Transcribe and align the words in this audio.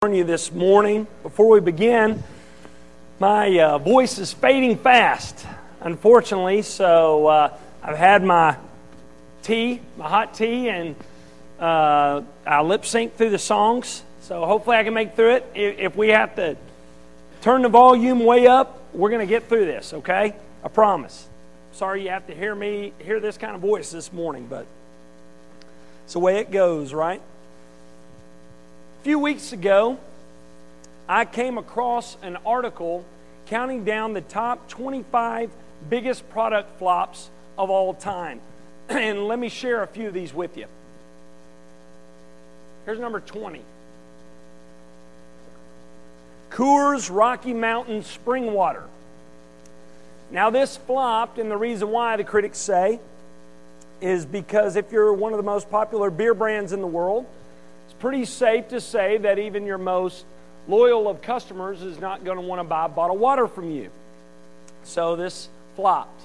warn 0.00 0.14
you 0.14 0.22
this 0.22 0.52
morning 0.52 1.08
before 1.24 1.48
we 1.48 1.58
begin 1.58 2.22
my 3.18 3.58
uh, 3.58 3.78
voice 3.78 4.16
is 4.18 4.32
fading 4.32 4.78
fast 4.78 5.44
unfortunately 5.80 6.62
so 6.62 7.26
uh, 7.26 7.58
i've 7.82 7.96
had 7.96 8.22
my 8.22 8.56
tea 9.42 9.80
my 9.96 10.08
hot 10.08 10.32
tea 10.34 10.68
and 10.68 10.94
uh, 11.58 12.22
i 12.46 12.62
lip 12.62 12.86
sync 12.86 13.16
through 13.16 13.30
the 13.30 13.40
songs 13.40 14.04
so 14.20 14.46
hopefully 14.46 14.76
i 14.76 14.84
can 14.84 14.94
make 14.94 15.16
through 15.16 15.34
it. 15.34 15.50
If, 15.52 15.78
if 15.80 15.96
we 15.96 16.10
have 16.10 16.36
to 16.36 16.56
turn 17.42 17.62
the 17.62 17.68
volume 17.68 18.20
way 18.20 18.46
up 18.46 18.80
we're 18.92 19.10
going 19.10 19.26
to 19.26 19.28
get 19.28 19.48
through 19.48 19.64
this 19.64 19.92
okay? 19.92 20.32
I 20.62 20.68
promise. 20.68 21.26
Sorry 21.72 22.04
you 22.04 22.10
have 22.10 22.28
to 22.28 22.34
hear 22.36 22.54
me 22.54 22.92
hear 23.00 23.18
this 23.18 23.36
kind 23.36 23.56
of 23.56 23.60
voice 23.60 23.90
this 23.90 24.12
morning 24.12 24.46
but 24.48 24.64
it's 26.04 26.12
the 26.12 26.20
way 26.20 26.38
it 26.38 26.52
goes 26.52 26.94
right 26.94 27.20
few 29.08 29.18
weeks 29.18 29.54
ago, 29.54 29.96
I 31.08 31.24
came 31.24 31.56
across 31.56 32.18
an 32.20 32.36
article 32.44 33.06
counting 33.46 33.82
down 33.82 34.12
the 34.12 34.20
top 34.20 34.68
25 34.68 35.50
biggest 35.88 36.28
product 36.28 36.78
flops 36.78 37.30
of 37.56 37.70
all 37.70 37.94
time. 37.94 38.42
and 38.90 39.26
let 39.26 39.38
me 39.38 39.48
share 39.48 39.82
a 39.82 39.86
few 39.86 40.08
of 40.08 40.12
these 40.12 40.34
with 40.34 40.58
you. 40.58 40.66
Here's 42.84 42.98
number 42.98 43.20
20 43.20 43.62
Coors 46.50 47.08
Rocky 47.10 47.54
Mountain 47.54 48.02
Spring 48.02 48.52
Water. 48.52 48.84
Now, 50.30 50.50
this 50.50 50.76
flopped, 50.76 51.38
and 51.38 51.50
the 51.50 51.56
reason 51.56 51.88
why 51.88 52.18
the 52.18 52.24
critics 52.24 52.58
say 52.58 53.00
is 54.02 54.26
because 54.26 54.76
if 54.76 54.92
you're 54.92 55.14
one 55.14 55.32
of 55.32 55.38
the 55.38 55.42
most 55.42 55.70
popular 55.70 56.10
beer 56.10 56.34
brands 56.34 56.74
in 56.74 56.82
the 56.82 56.86
world, 56.86 57.24
pretty 57.98 58.24
safe 58.24 58.68
to 58.68 58.80
say 58.80 59.18
that 59.18 59.38
even 59.38 59.66
your 59.66 59.78
most 59.78 60.24
loyal 60.68 61.08
of 61.08 61.22
customers 61.22 61.82
is 61.82 61.98
not 61.98 62.24
going 62.24 62.36
to 62.36 62.42
want 62.42 62.60
to 62.60 62.64
buy 62.64 62.86
a 62.86 62.88
bottle 62.88 63.16
of 63.16 63.20
water 63.20 63.48
from 63.48 63.70
you. 63.70 63.90
So 64.84 65.16
this 65.16 65.48
flopped. 65.76 66.22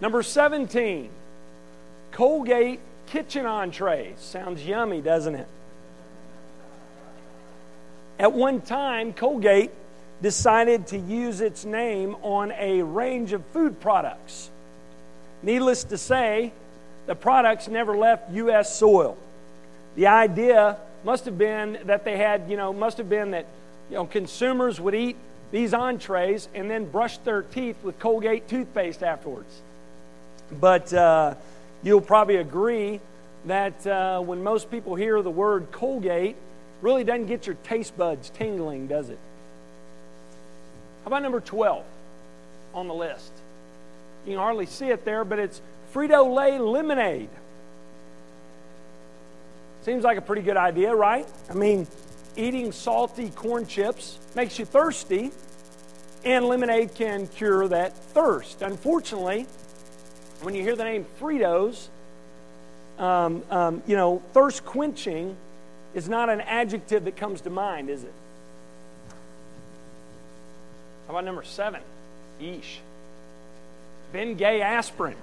Number 0.00 0.22
17, 0.22 1.10
Colgate 2.12 2.80
kitchen 3.06 3.46
entrees. 3.46 4.18
Sounds 4.18 4.64
yummy, 4.64 5.00
doesn't 5.00 5.34
it? 5.34 5.48
At 8.18 8.32
one 8.32 8.60
time, 8.60 9.12
Colgate 9.12 9.70
decided 10.20 10.86
to 10.88 10.98
use 10.98 11.40
its 11.40 11.64
name 11.64 12.16
on 12.22 12.52
a 12.52 12.82
range 12.82 13.32
of 13.32 13.44
food 13.46 13.80
products. 13.80 14.50
Needless 15.42 15.84
to 15.84 15.98
say, 15.98 16.52
the 17.06 17.14
products 17.16 17.66
never 17.66 17.96
left 17.96 18.30
U.S. 18.32 18.78
soil. 18.78 19.16
The 19.96 20.06
idea 20.06 20.78
must 21.04 21.24
have 21.24 21.36
been 21.36 21.78
that 21.84 22.04
they 22.04 22.16
had, 22.16 22.48
you 22.48 22.56
know, 22.56 22.72
must 22.72 22.98
have 22.98 23.08
been 23.08 23.32
that, 23.32 23.46
you 23.90 23.96
know, 23.96 24.06
consumers 24.06 24.80
would 24.80 24.94
eat 24.94 25.16
these 25.50 25.74
entrees 25.74 26.48
and 26.54 26.70
then 26.70 26.90
brush 26.90 27.18
their 27.18 27.42
teeth 27.42 27.76
with 27.82 27.98
Colgate 27.98 28.48
toothpaste 28.48 29.02
afterwards. 29.02 29.60
But 30.50 30.92
uh, 30.92 31.34
you'll 31.82 32.00
probably 32.00 32.36
agree 32.36 33.00
that 33.46 33.86
uh, 33.86 34.20
when 34.20 34.42
most 34.42 34.70
people 34.70 34.94
hear 34.94 35.20
the 35.20 35.30
word 35.30 35.72
Colgate, 35.72 36.36
really 36.80 37.04
doesn't 37.04 37.26
get 37.26 37.46
your 37.46 37.56
taste 37.64 37.96
buds 37.96 38.30
tingling, 38.30 38.86
does 38.86 39.08
it? 39.08 39.18
How 41.04 41.08
about 41.08 41.22
number 41.22 41.40
12 41.40 41.84
on 42.74 42.88
the 42.88 42.94
list? 42.94 43.32
You 44.24 44.32
can 44.32 44.38
hardly 44.38 44.66
see 44.66 44.88
it 44.88 45.04
there, 45.04 45.24
but 45.24 45.38
it's 45.38 45.60
Frito 45.92 46.32
Lay 46.32 46.58
lemonade. 46.58 47.28
Seems 49.82 50.04
like 50.04 50.16
a 50.16 50.22
pretty 50.22 50.42
good 50.42 50.56
idea, 50.56 50.94
right? 50.94 51.26
I 51.50 51.54
mean, 51.54 51.86
eating 52.36 52.72
salty 52.72 53.30
corn 53.30 53.66
chips 53.66 54.18
makes 54.34 54.58
you 54.58 54.64
thirsty, 54.64 55.32
and 56.24 56.44
lemonade 56.46 56.94
can 56.94 57.26
cure 57.26 57.66
that 57.68 57.96
thirst. 57.96 58.62
Unfortunately, 58.62 59.46
when 60.42 60.54
you 60.54 60.62
hear 60.62 60.76
the 60.76 60.84
name 60.84 61.04
Fritos, 61.20 61.88
um, 62.98 63.42
um, 63.50 63.82
you 63.86 63.96
know, 63.96 64.22
thirst 64.32 64.64
quenching 64.64 65.36
is 65.94 66.08
not 66.08 66.28
an 66.28 66.40
adjective 66.40 67.04
that 67.04 67.16
comes 67.16 67.40
to 67.40 67.50
mind, 67.50 67.90
is 67.90 68.04
it? 68.04 68.12
How 71.06 71.14
about 71.14 71.24
number 71.24 71.42
seven? 71.42 71.80
Yeesh. 72.40 72.78
Bengay 74.14 74.60
aspirin. 74.60 75.16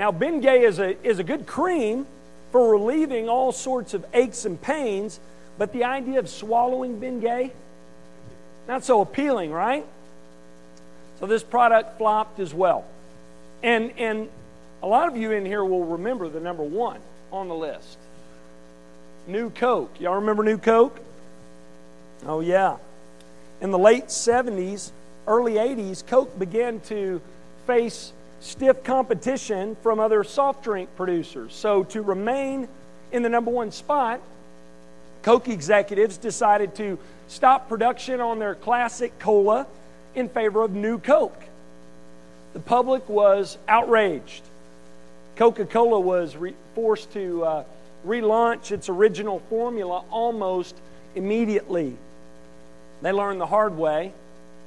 Now, 0.00 0.10
Bengay 0.10 0.62
is 0.62 0.78
a, 0.78 0.96
is 1.06 1.18
a 1.18 1.22
good 1.22 1.46
cream 1.46 2.06
for 2.52 2.72
relieving 2.72 3.28
all 3.28 3.52
sorts 3.52 3.92
of 3.92 4.02
aches 4.14 4.46
and 4.46 4.58
pains, 4.58 5.20
but 5.58 5.74
the 5.74 5.84
idea 5.84 6.18
of 6.18 6.26
swallowing 6.26 6.98
Bengay, 6.98 7.50
not 8.66 8.82
so 8.82 9.02
appealing, 9.02 9.52
right? 9.52 9.84
So 11.18 11.26
this 11.26 11.42
product 11.42 11.98
flopped 11.98 12.40
as 12.40 12.54
well. 12.54 12.86
And, 13.62 13.92
and 13.98 14.30
a 14.82 14.86
lot 14.86 15.06
of 15.06 15.18
you 15.18 15.32
in 15.32 15.44
here 15.44 15.62
will 15.62 15.84
remember 15.84 16.30
the 16.30 16.40
number 16.40 16.62
one 16.62 17.00
on 17.30 17.48
the 17.48 17.54
list 17.54 17.98
New 19.26 19.50
Coke. 19.50 20.00
Y'all 20.00 20.14
remember 20.14 20.42
New 20.42 20.56
Coke? 20.56 20.98
Oh, 22.24 22.40
yeah. 22.40 22.78
In 23.60 23.70
the 23.70 23.78
late 23.78 24.06
70s, 24.06 24.92
early 25.26 25.56
80s, 25.56 26.06
Coke 26.06 26.38
began 26.38 26.80
to 26.88 27.20
face 27.66 28.14
stiff 28.40 28.82
competition 28.82 29.76
from 29.82 30.00
other 30.00 30.24
soft 30.24 30.64
drink 30.64 30.88
producers. 30.96 31.54
So, 31.54 31.84
to 31.84 32.02
remain 32.02 32.68
in 33.12 33.22
the 33.22 33.28
number 33.28 33.50
one 33.50 33.70
spot, 33.70 34.20
Coke 35.22 35.48
executives 35.48 36.16
decided 36.16 36.74
to 36.76 36.98
stop 37.28 37.68
production 37.68 38.20
on 38.20 38.38
their 38.38 38.54
classic 38.54 39.18
cola 39.18 39.66
in 40.14 40.28
favor 40.28 40.62
of 40.62 40.72
new 40.72 40.98
Coke. 40.98 41.40
The 42.52 42.60
public 42.60 43.08
was 43.08 43.58
outraged. 43.68 44.42
Coca 45.36 45.64
Cola 45.64 46.00
was 46.00 46.36
re- 46.36 46.54
forced 46.74 47.12
to 47.12 47.44
uh, 47.44 47.64
relaunch 48.06 48.72
its 48.72 48.88
original 48.88 49.40
formula 49.48 50.04
almost 50.10 50.74
immediately. 51.14 51.96
They 53.02 53.12
learned 53.12 53.40
the 53.40 53.46
hard 53.46 53.76
way 53.76 54.12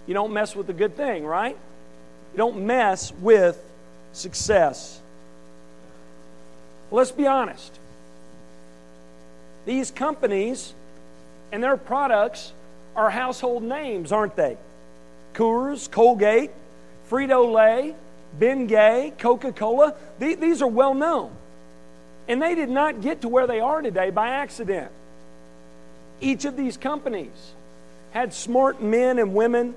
you 0.07 0.13
don't 0.13 0.33
mess 0.33 0.55
with 0.55 0.69
a 0.69 0.73
good 0.73 0.95
thing, 0.97 1.25
right? 1.25 1.57
You 2.33 2.37
don't 2.37 2.65
mess 2.65 3.13
with 3.21 3.63
success. 4.11 4.99
Let's 6.91 7.11
be 7.11 7.27
honest. 7.27 7.79
These 9.65 9.91
companies 9.91 10.73
and 11.51 11.63
their 11.63 11.77
products 11.77 12.51
are 12.95 13.09
household 13.09 13.63
names, 13.63 14.11
aren't 14.11 14.35
they? 14.35 14.57
Coors, 15.33 15.89
Colgate, 15.89 16.51
Frito 17.09 17.51
Lay, 17.51 17.95
Bengay, 18.39 19.17
Coca 19.17 19.51
Cola. 19.51 19.95
These 20.19 20.61
are 20.61 20.67
well 20.67 20.93
known. 20.93 21.31
And 22.27 22.41
they 22.41 22.55
did 22.55 22.69
not 22.69 23.01
get 23.01 23.21
to 23.21 23.29
where 23.29 23.47
they 23.47 23.59
are 23.59 23.81
today 23.81 24.09
by 24.09 24.29
accident. 24.29 24.91
Each 26.21 26.45
of 26.45 26.55
these 26.57 26.77
companies 26.77 27.53
had 28.11 28.33
smart 28.33 28.81
men 28.81 29.19
and 29.19 29.33
women 29.35 29.75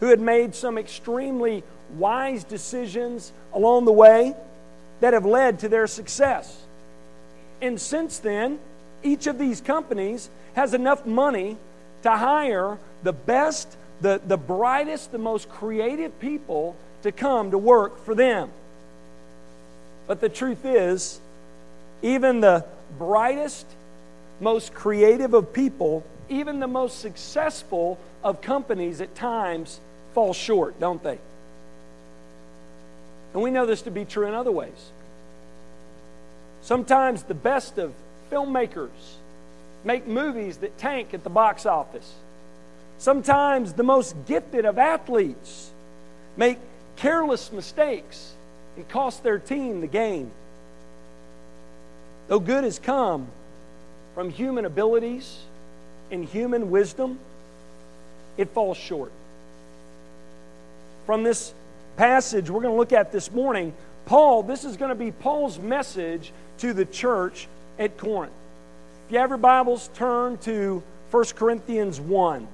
who 0.00 0.08
had 0.08 0.20
made 0.20 0.54
some 0.54 0.78
extremely 0.78 1.62
wise 1.98 2.44
decisions 2.44 3.32
along 3.52 3.84
the 3.84 3.92
way 3.92 4.34
that 5.00 5.12
have 5.12 5.26
led 5.26 5.60
to 5.60 5.68
their 5.68 5.86
success. 5.86 6.62
And 7.60 7.80
since 7.80 8.18
then, 8.18 8.58
each 9.02 9.26
of 9.26 9.38
these 9.38 9.60
companies 9.60 10.30
has 10.54 10.74
enough 10.74 11.06
money 11.06 11.56
to 12.02 12.10
hire 12.10 12.78
the 13.02 13.12
best, 13.12 13.76
the, 14.00 14.20
the 14.26 14.36
brightest, 14.36 15.12
the 15.12 15.18
most 15.18 15.48
creative 15.48 16.18
people 16.20 16.76
to 17.02 17.12
come 17.12 17.50
to 17.50 17.58
work 17.58 18.04
for 18.04 18.14
them. 18.14 18.50
But 20.06 20.20
the 20.20 20.28
truth 20.28 20.64
is, 20.64 21.20
even 22.02 22.40
the 22.40 22.64
brightest, 22.98 23.66
most 24.40 24.74
creative 24.74 25.34
of 25.34 25.52
people, 25.52 26.04
even 26.28 26.60
the 26.60 26.66
most 26.66 27.00
successful 27.00 27.98
of 28.24 28.40
companies 28.40 29.00
at 29.00 29.14
times 29.14 29.80
fall 30.14 30.32
short, 30.32 30.78
don't 30.80 31.02
they? 31.02 31.18
And 33.32 33.42
we 33.42 33.50
know 33.50 33.66
this 33.66 33.82
to 33.82 33.90
be 33.90 34.04
true 34.04 34.26
in 34.26 34.34
other 34.34 34.52
ways. 34.52 34.90
Sometimes 36.62 37.22
the 37.22 37.34
best 37.34 37.78
of 37.78 37.92
filmmakers 38.30 38.88
make 39.84 40.06
movies 40.06 40.58
that 40.58 40.78
tank 40.78 41.12
at 41.14 41.24
the 41.24 41.30
box 41.30 41.66
office. 41.66 42.12
Sometimes 42.98 43.72
the 43.72 43.82
most 43.82 44.14
gifted 44.26 44.64
of 44.64 44.78
athletes 44.78 45.70
make 46.36 46.58
careless 46.96 47.50
mistakes 47.52 48.32
and 48.76 48.88
cost 48.88 49.22
their 49.22 49.38
team 49.38 49.80
the 49.80 49.86
game. 49.86 50.30
Though 52.28 52.40
good 52.40 52.64
has 52.64 52.78
come 52.78 53.26
from 54.14 54.30
human 54.30 54.64
abilities 54.64 55.38
and 56.10 56.24
human 56.24 56.70
wisdom, 56.70 57.18
it 58.36 58.50
falls 58.50 58.76
short 58.76 59.12
from 61.06 61.22
this 61.24 61.52
passage 62.02 62.50
we're 62.50 62.60
going 62.60 62.74
to 62.74 62.76
look 62.76 62.92
at 62.92 63.12
this 63.12 63.30
morning, 63.30 63.72
Paul, 64.06 64.42
this 64.42 64.64
is 64.64 64.76
going 64.76 64.88
to 64.88 64.96
be 64.96 65.12
Paul's 65.12 65.60
message 65.60 66.32
to 66.58 66.72
the 66.72 66.84
church 66.84 67.46
at 67.78 67.96
Corinth. 67.96 68.32
If 69.06 69.12
you 69.12 69.18
have 69.20 69.30
your 69.30 69.38
Bibles, 69.38 69.88
turn 69.94 70.36
to 70.38 70.82
1 71.12 71.24
Corinthians 71.36 72.00
1. 72.00 72.48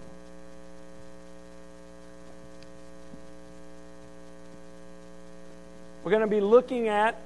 We're 6.04 6.10
going 6.10 6.20
to 6.20 6.26
be 6.26 6.42
looking 6.42 6.88
at 6.88 7.18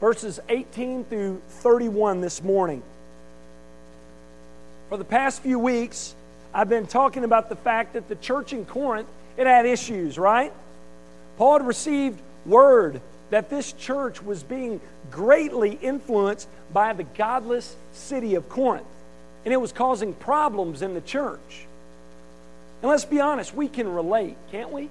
verses 0.00 0.40
18 0.48 1.04
through 1.04 1.40
31 1.48 2.22
this 2.22 2.42
morning. 2.42 2.82
For 4.88 4.96
the 4.96 5.04
past 5.04 5.42
few 5.44 5.60
weeks, 5.60 6.16
I've 6.52 6.68
been 6.68 6.88
talking 6.88 7.22
about 7.22 7.48
the 7.50 7.56
fact 7.56 7.92
that 7.92 8.08
the 8.08 8.16
church 8.16 8.52
in 8.52 8.64
Corinth, 8.64 9.06
it 9.36 9.46
had 9.46 9.64
issues, 9.64 10.18
right? 10.18 10.52
Paul 11.36 11.58
had 11.58 11.66
received 11.66 12.20
word 12.46 13.00
that 13.30 13.50
this 13.50 13.72
church 13.72 14.22
was 14.22 14.42
being 14.42 14.80
greatly 15.10 15.72
influenced 15.72 16.48
by 16.72 16.92
the 16.92 17.04
godless 17.04 17.74
city 17.92 18.34
of 18.34 18.48
Corinth. 18.48 18.86
And 19.44 19.52
it 19.52 19.60
was 19.60 19.72
causing 19.72 20.14
problems 20.14 20.82
in 20.82 20.94
the 20.94 21.00
church. 21.00 21.66
And 22.82 22.90
let's 22.90 23.04
be 23.04 23.20
honest, 23.20 23.54
we 23.54 23.68
can 23.68 23.88
relate, 23.88 24.36
can't 24.50 24.70
we? 24.70 24.88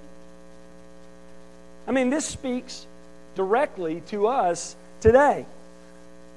I 1.86 1.92
mean, 1.92 2.10
this 2.10 2.24
speaks 2.24 2.86
directly 3.34 4.02
to 4.08 4.26
us 4.26 4.76
today. 5.00 5.46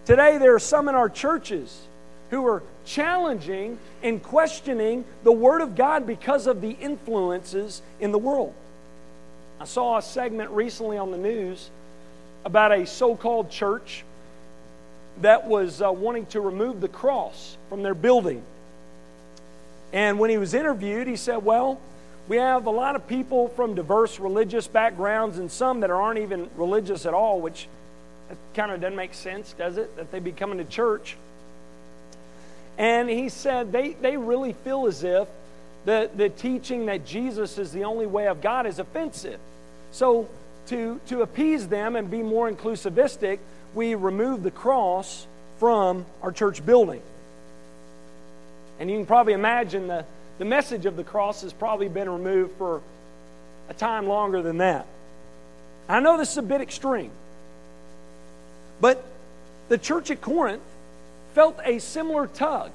Today, 0.05 0.37
there 0.37 0.55
are 0.55 0.59
some 0.59 0.87
in 0.87 0.95
our 0.95 1.09
churches 1.09 1.81
who 2.29 2.45
are 2.45 2.63
challenging 2.85 3.77
and 4.03 4.21
questioning 4.21 5.05
the 5.23 5.31
Word 5.31 5.61
of 5.61 5.75
God 5.75 6.07
because 6.07 6.47
of 6.47 6.61
the 6.61 6.71
influences 6.71 7.81
in 7.99 8.11
the 8.11 8.17
world. 8.17 8.53
I 9.59 9.65
saw 9.65 9.97
a 9.97 10.01
segment 10.01 10.51
recently 10.51 10.97
on 10.97 11.11
the 11.11 11.17
news 11.17 11.69
about 12.45 12.71
a 12.71 12.85
so 12.85 13.15
called 13.15 13.49
church 13.49 14.03
that 15.21 15.47
was 15.47 15.81
uh, 15.81 15.91
wanting 15.91 16.27
to 16.27 16.41
remove 16.41 16.79
the 16.79 16.87
cross 16.87 17.57
from 17.69 17.81
their 17.81 17.95
building. 17.95 18.43
And 19.91 20.19
when 20.19 20.29
he 20.29 20.37
was 20.37 20.53
interviewed, 20.53 21.07
he 21.07 21.15
said, 21.15 21.43
Well, 21.43 21.79
we 22.27 22.37
have 22.37 22.65
a 22.65 22.71
lot 22.71 22.95
of 22.95 23.07
people 23.07 23.47
from 23.49 23.73
diverse 23.73 24.19
religious 24.19 24.67
backgrounds 24.67 25.37
and 25.37 25.51
some 25.51 25.79
that 25.79 25.89
aren't 25.89 26.19
even 26.19 26.49
religious 26.55 27.05
at 27.05 27.13
all, 27.13 27.39
which 27.39 27.67
kind 28.53 28.71
of 28.71 28.81
doesn't 28.81 28.95
make 28.95 29.13
sense, 29.13 29.53
does 29.53 29.77
it? 29.77 29.95
That 29.95 30.11
they 30.11 30.19
be 30.19 30.33
coming 30.33 30.57
to 30.57 30.65
church. 30.65 31.15
And 32.77 33.09
he 33.09 33.29
said 33.29 33.71
they, 33.71 33.93
they 33.93 34.17
really 34.17 34.53
feel 34.53 34.85
as 34.85 35.03
if 35.03 35.27
the, 35.87 36.09
the 36.13 36.27
teaching 36.27 36.87
that 36.87 37.05
Jesus 37.05 37.57
is 37.57 37.71
the 37.71 37.85
only 37.85 38.07
way 38.07 38.27
of 38.27 38.41
God 38.41 38.67
is 38.67 38.77
offensive. 38.77 39.39
So, 39.91 40.27
to, 40.67 40.99
to 41.07 41.21
appease 41.21 41.69
them 41.69 41.95
and 41.95 42.11
be 42.11 42.21
more 42.21 42.51
inclusivistic, 42.51 43.39
we 43.73 43.95
remove 43.95 44.43
the 44.43 44.51
cross 44.51 45.25
from 45.59 46.05
our 46.21 46.33
church 46.33 46.65
building. 46.65 47.01
And 48.81 48.91
you 48.91 48.97
can 48.97 49.05
probably 49.05 49.31
imagine 49.31 49.87
the, 49.87 50.03
the 50.39 50.43
message 50.43 50.85
of 50.85 50.97
the 50.97 51.05
cross 51.05 51.43
has 51.43 51.53
probably 51.53 51.87
been 51.87 52.09
removed 52.09 52.57
for 52.57 52.81
a 53.69 53.73
time 53.73 54.07
longer 54.07 54.41
than 54.41 54.57
that. 54.57 54.85
I 55.87 56.01
know 56.01 56.17
this 56.17 56.31
is 56.31 56.37
a 56.37 56.41
bit 56.41 56.59
extreme, 56.59 57.11
but 58.81 59.01
the 59.69 59.77
church 59.77 60.11
at 60.11 60.19
Corinth 60.19 60.63
felt 61.33 61.57
a 61.63 61.79
similar 61.79 62.27
tug 62.27 62.71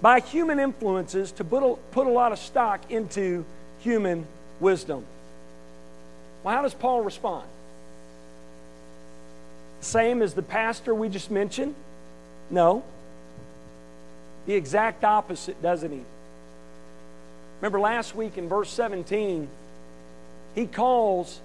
by 0.00 0.20
human 0.20 0.58
influences 0.58 1.32
to 1.32 1.44
put 1.44 1.62
a, 1.62 1.76
put 1.92 2.06
a 2.06 2.10
lot 2.10 2.32
of 2.32 2.38
stock 2.38 2.90
into 2.90 3.44
human 3.80 4.26
wisdom. 4.60 5.04
Well, 6.42 6.54
how 6.54 6.62
does 6.62 6.74
Paul 6.74 7.02
respond? 7.02 7.46
Same 9.80 10.22
as 10.22 10.34
the 10.34 10.42
pastor 10.42 10.94
we 10.94 11.08
just 11.08 11.30
mentioned? 11.30 11.74
No. 12.50 12.82
The 14.46 14.54
exact 14.54 15.04
opposite, 15.04 15.60
doesn't 15.62 15.90
he? 15.90 16.02
Remember 17.60 17.80
last 17.80 18.14
week 18.14 18.38
in 18.38 18.48
verse 18.48 18.70
17, 18.70 19.48
he 20.54 20.66
calls 20.66 21.40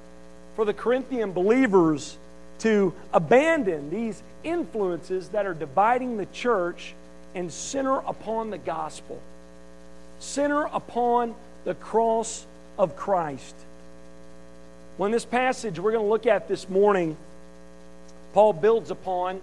for 0.56 0.64
the 0.64 0.74
Corinthian 0.74 1.32
believers 1.32 2.18
to 2.60 2.94
abandon 3.14 3.90
these 3.90 4.22
influences 4.44 5.30
that 5.30 5.46
are 5.46 5.54
dividing 5.54 6.18
the 6.18 6.28
church 6.28 6.94
and 7.36 7.52
center 7.52 7.98
upon 8.00 8.50
the 8.50 8.58
gospel. 8.58 9.20
Center 10.20 10.66
upon 10.66 11.36
the 11.66 11.76
cross 11.76 12.46
of 12.78 12.96
Christ. 12.96 13.56
When 14.98 15.12
this 15.12 15.26
passage 15.26 15.80
we're 15.80 15.92
going 15.92 16.06
to 16.06 16.10
look 16.10 16.28
at 16.28 16.48
this 16.48 16.70
morning, 16.70 17.18
Paul 18.34 18.54
builds 18.54 18.92
upon 18.92 19.42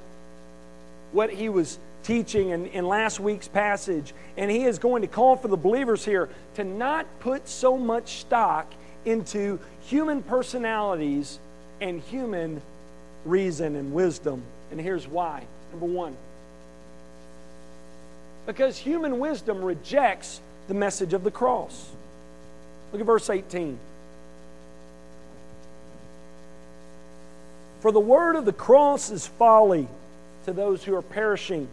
what 1.13 1.31
he 1.31 1.49
was 1.49 1.79
teaching 2.03 2.51
in, 2.51 2.67
in 2.67 2.87
last 2.87 3.21
week's 3.21 3.49
passage. 3.49 4.15
And 4.37 4.51
he 4.51 4.65
is 4.65 4.79
going 4.79 5.03
to 5.03 5.09
call 5.09 5.37
for 5.37 5.49
the 5.49 5.57
believers 5.57 6.05
here 6.05 6.29
to 6.55 6.65
not 6.65 7.07
put 7.21 7.49
so 7.49 7.77
much 7.77 8.21
stock 8.21 8.73
into 9.05 9.59
human 9.83 10.23
personalities 10.23 11.39
and 11.81 12.01
human 12.01 12.63
reason 13.25 13.77
and 13.77 13.93
wisdom. 13.93 14.43
And 14.71 14.81
here's 14.81 15.07
why. 15.07 15.45
Number 15.73 15.87
one, 15.87 16.17
because 18.53 18.77
human 18.77 19.19
wisdom 19.19 19.65
rejects 19.65 20.41
the 20.69 20.75
message 20.75 21.13
of 21.13 21.25
the 21.25 21.31
cross. 21.31 21.91
Look 22.93 23.01
at 23.01 23.07
verse 23.07 23.31
18. 23.31 23.79
For 27.81 27.93
the 27.93 28.01
word 28.01 28.37
of 28.37 28.45
the 28.45 28.53
cross 28.53 29.11
is 29.11 29.27
folly 29.27 29.89
to 30.45 30.53
those 30.53 30.85
who 30.85 30.95
are 30.95 31.03
perishing 31.03 31.69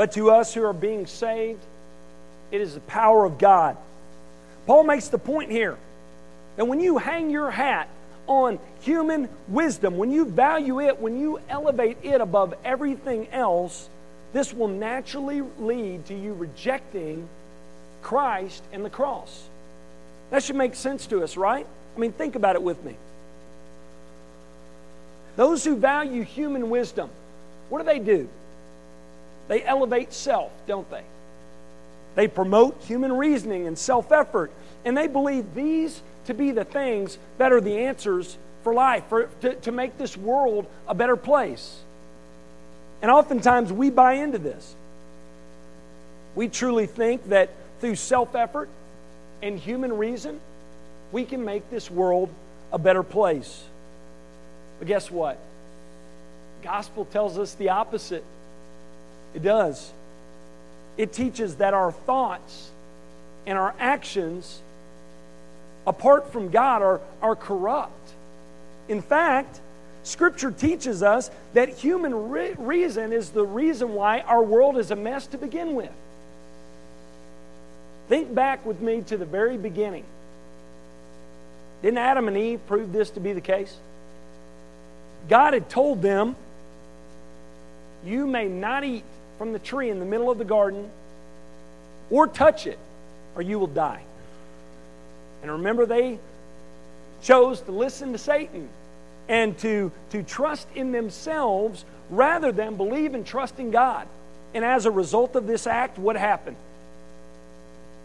but 0.00 0.12
to 0.12 0.30
us 0.30 0.54
who 0.54 0.64
are 0.64 0.72
being 0.72 1.06
saved, 1.06 1.60
it 2.50 2.62
is 2.62 2.72
the 2.72 2.80
power 2.80 3.26
of 3.26 3.36
God. 3.36 3.76
Paul 4.66 4.84
makes 4.84 5.08
the 5.08 5.18
point 5.18 5.50
here 5.50 5.76
that 6.56 6.64
when 6.64 6.80
you 6.80 6.96
hang 6.96 7.28
your 7.28 7.50
hat 7.50 7.86
on 8.26 8.58
human 8.80 9.28
wisdom, 9.46 9.98
when 9.98 10.10
you 10.10 10.24
value 10.24 10.80
it, 10.80 11.00
when 11.00 11.20
you 11.20 11.38
elevate 11.50 11.98
it 12.02 12.22
above 12.22 12.54
everything 12.64 13.28
else, 13.28 13.90
this 14.32 14.52
will 14.52 14.68
naturally 14.68 15.42
lead 15.58 16.06
to 16.06 16.14
you 16.14 16.34
rejecting 16.34 17.28
Christ 18.02 18.62
and 18.72 18.84
the 18.84 18.90
cross. 18.90 19.48
That 20.30 20.42
should 20.42 20.56
make 20.56 20.74
sense 20.74 21.06
to 21.08 21.22
us, 21.22 21.36
right? 21.36 21.66
I 21.96 21.98
mean, 21.98 22.12
think 22.12 22.36
about 22.36 22.54
it 22.54 22.62
with 22.62 22.82
me. 22.84 22.96
Those 25.36 25.64
who 25.64 25.76
value 25.76 26.22
human 26.22 26.70
wisdom, 26.70 27.10
what 27.68 27.78
do 27.78 27.84
they 27.84 27.98
do? 27.98 28.28
They 29.48 29.62
elevate 29.64 30.12
self, 30.12 30.52
don't 30.66 30.88
they? 30.90 31.02
They 32.14 32.28
promote 32.28 32.82
human 32.84 33.12
reasoning 33.12 33.66
and 33.66 33.76
self 33.76 34.12
effort, 34.12 34.52
and 34.84 34.96
they 34.96 35.06
believe 35.06 35.54
these 35.54 36.02
to 36.26 36.34
be 36.34 36.52
the 36.52 36.64
things 36.64 37.18
that 37.38 37.52
are 37.52 37.60
the 37.60 37.78
answers 37.78 38.36
for 38.62 38.74
life, 38.74 39.04
for, 39.08 39.24
to, 39.40 39.54
to 39.56 39.72
make 39.72 39.98
this 39.98 40.16
world 40.16 40.66
a 40.86 40.94
better 40.94 41.16
place. 41.16 41.80
And 43.02 43.10
oftentimes 43.10 43.72
we 43.72 43.90
buy 43.90 44.14
into 44.14 44.38
this. 44.38 44.74
We 46.34 46.48
truly 46.48 46.86
think 46.86 47.28
that 47.28 47.50
through 47.80 47.96
self 47.96 48.34
effort 48.34 48.68
and 49.42 49.58
human 49.58 49.96
reason, 49.96 50.40
we 51.12 51.24
can 51.24 51.44
make 51.44 51.70
this 51.70 51.90
world 51.90 52.28
a 52.72 52.78
better 52.78 53.02
place. 53.02 53.64
But 54.78 54.88
guess 54.88 55.10
what? 55.10 55.38
gospel 56.62 57.04
tells 57.04 57.38
us 57.38 57.54
the 57.54 57.70
opposite. 57.70 58.24
It 59.34 59.42
does. 59.42 59.92
It 60.96 61.12
teaches 61.12 61.56
that 61.56 61.74
our 61.74 61.92
thoughts 61.92 62.70
and 63.46 63.56
our 63.56 63.74
actions, 63.78 64.60
apart 65.86 66.32
from 66.32 66.50
God, 66.50 66.82
are, 66.82 67.00
are 67.22 67.36
corrupt. 67.36 68.12
In 68.88 69.02
fact, 69.02 69.60
Scripture 70.02 70.50
teaches 70.50 71.02
us 71.02 71.30
that 71.52 71.68
human 71.68 72.30
re- 72.30 72.54
reason 72.56 73.12
is 73.12 73.30
the 73.30 73.44
reason 73.44 73.94
why 73.94 74.20
our 74.20 74.42
world 74.42 74.78
is 74.78 74.90
a 74.90 74.96
mess 74.96 75.26
to 75.28 75.38
begin 75.38 75.74
with. 75.74 75.90
Think 78.08 78.34
back 78.34 78.64
with 78.64 78.80
me 78.80 79.02
to 79.02 79.16
the 79.16 79.26
very 79.26 79.56
beginning. 79.56 80.04
Didn't 81.82 81.98
Adam 81.98 82.28
and 82.28 82.36
Eve 82.36 82.60
prove 82.66 82.92
this 82.92 83.10
to 83.10 83.20
be 83.20 83.32
the 83.32 83.40
case? 83.40 83.74
God 85.28 85.52
had 85.54 85.68
told 85.68 86.02
them, 86.02 86.34
You 88.04 88.26
may 88.26 88.46
not 88.46 88.84
eat 88.84 89.04
from 89.38 89.52
the 89.52 89.58
tree 89.58 89.90
in 89.90 89.98
the 90.00 90.06
middle 90.06 90.30
of 90.30 90.38
the 90.38 90.44
garden 90.44 90.90
or 92.10 92.26
touch 92.26 92.66
it, 92.66 92.78
or 93.36 93.42
you 93.42 93.58
will 93.58 93.66
die. 93.66 94.02
And 95.42 95.52
remember, 95.52 95.86
they 95.86 96.18
chose 97.22 97.60
to 97.62 97.72
listen 97.72 98.12
to 98.12 98.18
Satan 98.18 98.68
and 99.30 99.56
to, 99.56 99.92
to 100.10 100.24
trust 100.24 100.66
in 100.74 100.90
themselves 100.90 101.84
rather 102.10 102.50
than 102.50 102.74
believe 102.74 103.14
and 103.14 103.24
trust 103.24 103.60
in 103.60 103.70
God. 103.70 104.08
And 104.52 104.64
as 104.64 104.86
a 104.86 104.90
result 104.90 105.36
of 105.36 105.46
this 105.46 105.68
act, 105.68 105.98
what 105.98 106.16
happened? 106.16 106.56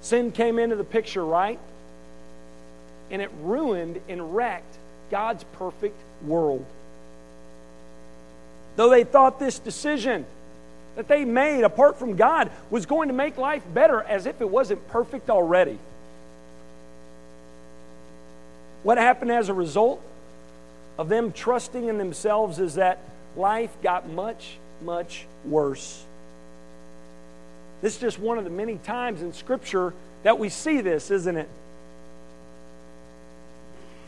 Sin 0.02 0.32
came 0.32 0.60
into 0.60 0.76
the 0.76 0.84
picture, 0.84 1.26
right? 1.26 1.58
And 3.10 3.24
it 3.24 3.32
ruined 3.42 4.00
and 4.08 4.36
wrecked 4.36 4.78
God's 5.10 5.44
perfect 5.54 5.98
world. 6.24 6.64
Though 8.76 8.92
they 8.92 9.04
thought 9.04 9.40
this 9.40 9.58
decision 9.58 10.28
that 10.96 11.08
they 11.08 11.26
made 11.26 11.64
apart 11.64 11.98
from 11.98 12.18
God 12.18 12.52
was 12.70 12.86
going 12.86 13.08
to 13.08 13.16
make 13.16 13.40
life 13.40 13.64
better 13.74 14.00
as 14.04 14.28
if 14.28 14.42
it 14.42 14.50
wasn't 14.50 14.88
perfect 14.90 15.32
already. 15.32 15.80
What 18.84 19.00
happened 19.00 19.32
as 19.32 19.50
a 19.50 19.54
result 19.56 20.04
of 20.98 21.10
them 21.10 21.32
trusting 21.32 21.88
in 21.88 21.98
themselves 21.98 22.60
is 22.60 22.76
that 22.76 23.00
life 23.36 23.76
got 23.82 24.10
much, 24.10 24.58
much 24.82 25.26
worse. 25.44 26.04
This 27.82 27.96
is 27.96 28.02
just 28.02 28.20
one 28.20 28.38
of 28.38 28.44
the 28.44 28.50
many 28.50 28.78
times 28.78 29.22
in 29.22 29.34
Scripture 29.34 29.94
that 30.24 30.40
we 30.40 30.50
see 30.50 30.82
this, 30.82 31.12
isn't 31.12 31.38
it? 31.38 31.50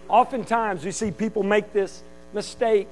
Oftentimes 0.10 0.86
we 0.86 0.91
see 0.91 1.12
people 1.12 1.44
make 1.44 1.74
this 1.74 2.01
mistake 2.34 2.88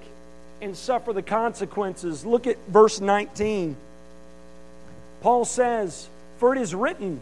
and 0.61 0.75
suffer 0.75 1.13
the 1.13 1.21
consequences. 1.21 2.25
Look 2.25 2.47
at 2.47 2.57
verse 2.67 2.99
19. 2.99 3.75
Paul 5.21 5.45
says, 5.45 6.07
For 6.37 6.55
it 6.55 6.61
is 6.61 6.75
written, 6.75 7.21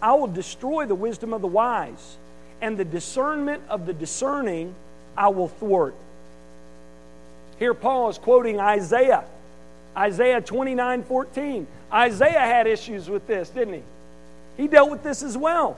I 0.00 0.14
will 0.14 0.26
destroy 0.26 0.86
the 0.86 0.94
wisdom 0.94 1.32
of 1.32 1.40
the 1.40 1.48
wise, 1.48 2.16
and 2.60 2.76
the 2.76 2.84
discernment 2.84 3.62
of 3.68 3.86
the 3.86 3.92
discerning 3.92 4.74
I 5.16 5.28
will 5.28 5.48
thwart. 5.48 5.94
Here, 7.58 7.74
Paul 7.74 8.08
is 8.10 8.18
quoting 8.18 8.58
Isaiah, 8.58 9.24
Isaiah 9.96 10.40
29 10.40 11.04
14. 11.04 11.66
Isaiah 11.92 12.40
had 12.40 12.66
issues 12.66 13.08
with 13.08 13.26
this, 13.26 13.50
didn't 13.50 13.74
he? 13.74 13.82
He 14.56 14.68
dealt 14.68 14.90
with 14.90 15.02
this 15.02 15.22
as 15.22 15.36
well. 15.36 15.76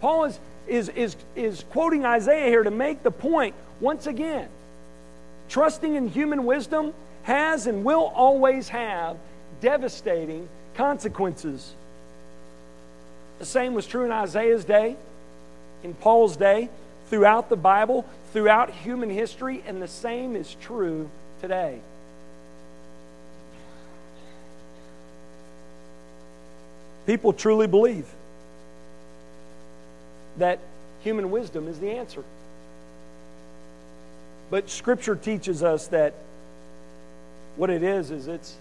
Paul 0.00 0.24
is, 0.24 0.40
is, 0.66 0.88
is, 0.90 1.16
is 1.36 1.64
quoting 1.70 2.04
Isaiah 2.04 2.48
here 2.48 2.62
to 2.62 2.70
make 2.70 3.02
the 3.02 3.10
point 3.10 3.54
once 3.80 4.06
again 4.06 4.48
trusting 5.48 5.94
in 5.94 6.08
human 6.08 6.44
wisdom 6.46 6.92
has 7.22 7.66
and 7.66 7.84
will 7.84 8.12
always 8.14 8.68
have 8.68 9.16
devastating 9.60 10.48
consequences. 10.74 11.72
The 13.38 13.46
same 13.46 13.74
was 13.74 13.86
true 13.86 14.04
in 14.04 14.12
Isaiah's 14.12 14.64
day, 14.64 14.96
in 15.82 15.94
Paul's 15.94 16.36
day, 16.36 16.68
throughout 17.08 17.48
the 17.48 17.56
Bible, 17.56 18.04
throughout 18.32 18.70
human 18.70 19.10
history, 19.10 19.62
and 19.66 19.80
the 19.80 19.88
same 19.88 20.36
is 20.36 20.56
true 20.60 21.08
today. 21.40 21.80
People 27.06 27.32
truly 27.32 27.66
believe 27.66 28.06
that 30.38 30.58
human 31.00 31.30
wisdom 31.30 31.68
is 31.68 31.78
the 31.78 31.90
answer. 31.90 32.24
But 34.50 34.70
Scripture 34.70 35.14
teaches 35.14 35.62
us 35.62 35.88
that 35.88 36.14
what 37.56 37.70
it 37.70 37.82
is, 37.82 38.10
is 38.10 38.26
it's 38.26 38.56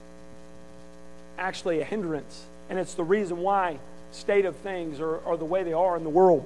actually 1.37 1.81
a 1.81 1.85
hindrance. 1.85 2.45
And 2.69 2.77
it's 2.77 2.93
the 2.93 3.03
reason 3.03 3.37
why 3.37 3.79
state 4.11 4.45
of 4.45 4.55
things 4.57 4.99
are, 4.99 5.25
are 5.25 5.37
the 5.37 5.45
way 5.45 5.63
they 5.63 5.73
are 5.73 5.97
in 5.97 6.03
the 6.03 6.09
world. 6.09 6.45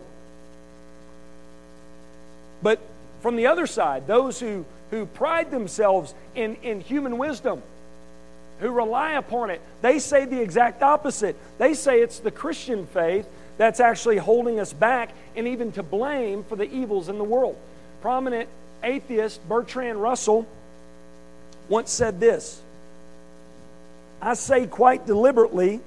But 2.61 2.79
from 3.21 3.35
the 3.35 3.47
other 3.47 3.67
side, 3.67 4.07
those 4.07 4.39
who, 4.39 4.65
who 4.91 5.05
pride 5.05 5.51
themselves 5.51 6.13
in, 6.35 6.55
in 6.63 6.81
human 6.81 7.17
wisdom, 7.17 7.61
who 8.59 8.71
rely 8.71 9.13
upon 9.13 9.49
it, 9.49 9.61
they 9.81 9.99
say 9.99 10.25
the 10.25 10.41
exact 10.41 10.81
opposite. 10.81 11.35
They 11.57 11.73
say 11.73 12.01
it's 12.01 12.19
the 12.19 12.31
Christian 12.31 12.87
faith 12.87 13.27
that's 13.57 13.79
actually 13.79 14.17
holding 14.17 14.59
us 14.59 14.73
back 14.73 15.11
and 15.35 15.47
even 15.47 15.71
to 15.73 15.83
blame 15.83 16.43
for 16.43 16.55
the 16.55 16.71
evils 16.71 17.09
in 17.09 17.17
the 17.17 17.23
world. 17.23 17.57
Prominent 18.01 18.49
atheist 18.83 19.47
Bertrand 19.47 20.01
Russell 20.01 20.47
once 21.69 21.91
said 21.91 22.19
this 22.19 22.61
I 24.21 24.33
say 24.33 24.65
quite 24.65 25.05
deliberately 25.05 25.81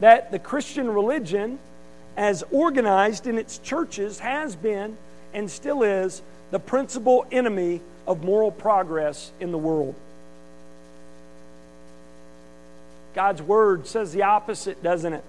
that 0.00 0.30
the 0.30 0.38
Christian 0.38 0.90
religion, 0.90 1.58
as 2.16 2.42
organized 2.50 3.26
in 3.26 3.38
its 3.38 3.58
churches, 3.58 4.18
has 4.18 4.56
been 4.56 4.96
and 5.32 5.50
still 5.50 5.82
is 5.82 6.22
the 6.50 6.58
principal 6.58 7.26
enemy 7.30 7.80
of 8.06 8.24
moral 8.24 8.50
progress 8.50 9.30
in 9.40 9.52
the 9.52 9.58
world. 9.58 9.94
God's 13.14 13.42
word 13.42 13.86
says 13.86 14.12
the 14.12 14.22
opposite, 14.22 14.82
doesn't 14.82 15.12
it? 15.12 15.24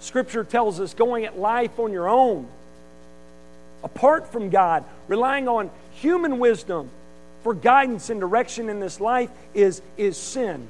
Scripture 0.00 0.44
tells 0.44 0.80
us 0.80 0.94
going 0.94 1.24
at 1.24 1.38
life 1.38 1.78
on 1.78 1.92
your 1.92 2.08
own, 2.08 2.46
apart 3.82 4.30
from 4.30 4.50
God, 4.50 4.84
relying 5.08 5.48
on 5.48 5.70
human 5.92 6.38
wisdom 6.38 6.90
for 7.42 7.54
guidance 7.54 8.10
and 8.10 8.20
direction 8.20 8.68
in 8.68 8.80
this 8.80 9.00
life 9.00 9.30
is, 9.54 9.82
is 9.96 10.16
sin 10.16 10.68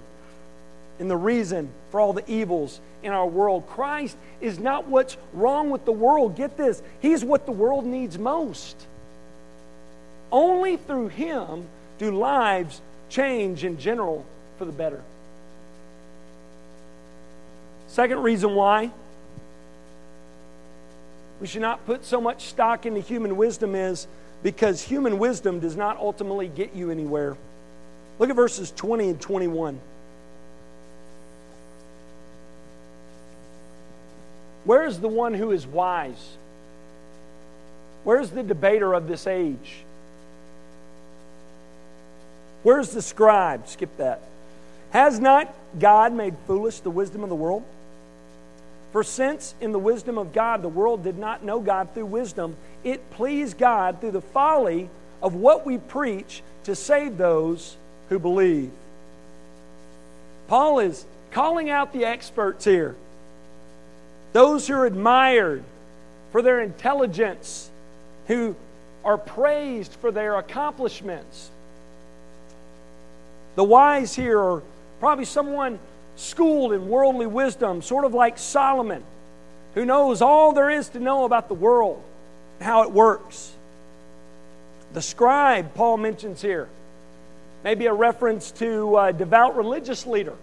and 0.99 1.11
the 1.11 1.17
reason 1.17 1.69
for 1.91 2.01
all 2.01 2.13
the 2.13 2.29
evils 2.31 2.81
in 3.03 3.13
our 3.13 3.27
world. 3.27 3.67
Christ 3.69 4.17
is 4.41 4.59
not 4.59 4.87
what's 4.87 5.17
wrong 5.33 5.71
with 5.71 5.85
the 5.85 5.93
world. 5.93 6.37
Get 6.37 6.57
this, 6.57 6.83
He's 7.01 7.25
what 7.25 7.47
the 7.47 7.53
world 7.53 7.85
needs 7.85 8.19
most. 8.19 8.87
Only 10.31 10.77
through 10.77 11.09
Him 11.09 11.67
do 11.99 12.11
lives 12.11 12.81
change 13.09 13.65
in 13.65 13.79
general 13.79 14.25
for 14.59 14.65
the 14.65 14.73
better. 14.73 15.03
Second 17.89 18.23
reason 18.23 18.55
why 18.55 18.91
we 21.41 21.47
should 21.47 21.63
not 21.63 21.85
put 21.87 22.05
so 22.05 22.21
much 22.21 22.47
stock 22.47 22.87
into 22.87 23.01
human 23.01 23.37
wisdom 23.37 23.75
is 23.75 24.07
because 24.43 24.83
human 24.83 25.19
wisdom 25.19 25.61
does 25.61 25.77
not 25.77 25.97
ultimately 25.99 26.49
get 26.49 26.75
you 26.75 26.91
anywhere. 26.91 27.37
Look 28.19 28.31
at 28.31 28.37
verses 28.37 28.71
20 28.73 29.11
and 29.11 29.21
21. 29.21 29.79
Where 34.65 34.87
is 34.87 35.01
the 35.01 35.09
one 35.09 35.35
who 35.35 35.51
is 35.51 35.67
wise? 35.67 36.37
Where's 38.05 38.31
the 38.31 38.43
debater 38.43 38.93
of 38.93 39.09
this 39.09 39.27
age? 39.27 39.85
Where's 42.63 42.91
the 42.91 43.03
scribe? 43.03 43.69
Skip 43.69 43.97
that. 43.99 44.21
Has 44.91 45.21
not 45.21 45.53
God 45.79 46.13
made 46.13 46.35
foolish 46.47 46.81
the 46.81 46.91
wisdom 46.91 47.23
of 47.23 47.29
the 47.29 47.35
world? 47.35 47.63
For 48.93 49.03
since 49.03 49.55
in 49.61 49.73
the 49.73 49.79
wisdom 49.79 50.19
of 50.19 50.33
God 50.33 50.63
the 50.63 50.69
world 50.69 51.03
did 51.03 51.19
not 51.19 51.43
know 51.43 51.61
God 51.61 51.89
through 51.93 52.07
wisdom, 52.07 52.57
it 52.85 53.11
pleased 53.11 53.59
God 53.59 54.01
through 54.01 54.13
the 54.13 54.21
folly 54.21 54.89
of 55.21 55.35
what 55.35 55.67
we 55.67 55.79
preach 55.79 56.43
to 56.65 56.75
save 56.75 57.19
those 57.19 57.77
who 58.09 58.19
believe. 58.19 58.71
Paul 60.47 60.79
is 60.79 61.05
calling 61.33 61.71
out 61.71 61.93
the 61.93 62.05
experts 62.05 62.65
here 62.65 62.95
those 64.35 64.67
who 64.67 64.75
are 64.75 64.85
admired 64.85 65.63
for 66.33 66.43
their 66.43 66.61
intelligence, 66.61 67.71
who 68.27 68.55
are 69.05 69.17
praised 69.17 69.93
for 69.93 70.11
their 70.11 70.37
accomplishments. 70.37 71.51
The 73.55 73.63
wise 73.63 74.17
here 74.17 74.39
are 74.41 74.63
probably 74.99 75.25
someone 75.25 75.79
schooled 76.17 76.73
in 76.73 76.89
worldly 76.89 77.29
wisdom, 77.29 77.81
sort 77.81 78.05
of 78.05 78.13
like 78.13 78.37
Solomon, 78.37 79.05
who 79.75 79.85
knows 79.85 80.21
all 80.21 80.53
there 80.53 80.69
is 80.69 80.89
to 80.91 80.99
know 80.99 81.25
about 81.25 81.47
the 81.47 81.55
world, 81.55 82.03
how 82.61 82.83
it 82.83 82.91
works. 82.91 83.53
The 84.95 85.03
scribe, 85.03 85.75
Paul 85.75 85.99
mentions 85.99 86.43
here, 86.43 86.69
maybe 87.63 87.87
a 87.87 87.93
reference 87.93 88.51
to 88.53 88.99
a 88.99 89.13
devout 89.13 89.57
religious 89.57 90.07
leader, 90.07 90.35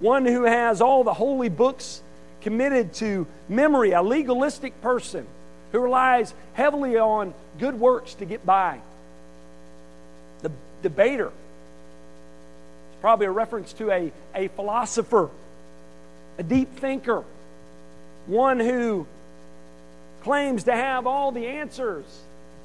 one 0.00 0.26
who 0.26 0.42
has 0.42 0.80
all 0.80 1.04
the 1.04 1.14
holy 1.14 1.48
books 1.48 2.02
committed 2.40 2.94
to 2.94 3.26
memory, 3.48 3.92
a 3.92 4.02
legalistic 4.02 4.80
person 4.80 5.26
who 5.72 5.80
relies 5.80 6.32
heavily 6.54 6.96
on 6.96 7.34
good 7.58 7.78
works 7.78 8.14
to 8.14 8.24
get 8.24 8.44
by. 8.46 8.80
The 10.42 10.50
debater 10.82 11.28
is 11.28 11.32
probably 13.00 13.26
a 13.26 13.30
reference 13.30 13.72
to 13.74 13.90
a, 13.90 14.12
a 14.34 14.48
philosopher, 14.48 15.30
a 16.38 16.42
deep 16.42 16.76
thinker, 16.76 17.24
one 18.26 18.60
who 18.60 19.06
claims 20.22 20.64
to 20.64 20.72
have 20.72 21.06
all 21.06 21.32
the 21.32 21.46
answers 21.46 22.04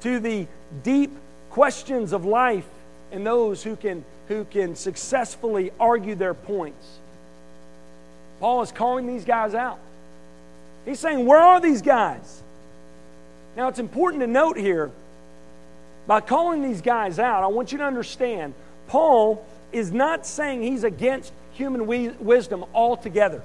to 0.00 0.20
the 0.20 0.46
deep 0.82 1.10
questions 1.50 2.12
of 2.12 2.24
life 2.24 2.66
and 3.12 3.26
those 3.26 3.62
who 3.62 3.76
can, 3.76 4.04
who 4.28 4.44
can 4.44 4.76
successfully 4.76 5.70
argue 5.78 6.14
their 6.14 6.34
points. 6.34 6.98
Paul 8.40 8.62
is 8.62 8.72
calling 8.72 9.06
these 9.06 9.24
guys 9.24 9.54
out. 9.54 9.78
He's 10.84 11.00
saying, 11.00 11.24
Where 11.24 11.38
are 11.38 11.60
these 11.60 11.82
guys? 11.82 12.42
Now, 13.56 13.68
it's 13.68 13.78
important 13.78 14.20
to 14.22 14.26
note 14.26 14.56
here, 14.56 14.90
by 16.06 16.20
calling 16.20 16.62
these 16.62 16.82
guys 16.82 17.18
out, 17.18 17.42
I 17.42 17.46
want 17.46 17.72
you 17.72 17.78
to 17.78 17.84
understand, 17.84 18.54
Paul 18.88 19.44
is 19.72 19.92
not 19.92 20.26
saying 20.26 20.62
he's 20.62 20.84
against 20.84 21.32
human 21.52 21.86
wisdom 21.86 22.64
altogether. 22.74 23.42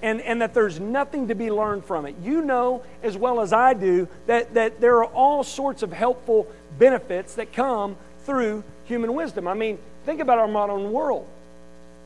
And, 0.00 0.20
and 0.20 0.42
that 0.42 0.52
there's 0.52 0.80
nothing 0.80 1.28
to 1.28 1.34
be 1.36 1.50
learned 1.50 1.84
from 1.84 2.06
it. 2.06 2.16
You 2.22 2.42
know 2.42 2.82
as 3.04 3.16
well 3.16 3.40
as 3.40 3.52
I 3.52 3.74
do 3.74 4.08
that, 4.26 4.54
that 4.54 4.80
there 4.80 4.96
are 4.96 5.04
all 5.04 5.44
sorts 5.44 5.84
of 5.84 5.92
helpful 5.92 6.48
benefits 6.78 7.34
that 7.34 7.52
come 7.52 7.96
through 8.24 8.64
human 8.86 9.14
wisdom. 9.14 9.46
I 9.46 9.54
mean, 9.54 9.78
think 10.04 10.20
about 10.20 10.38
our 10.38 10.48
modern 10.48 10.90
world. 10.90 11.28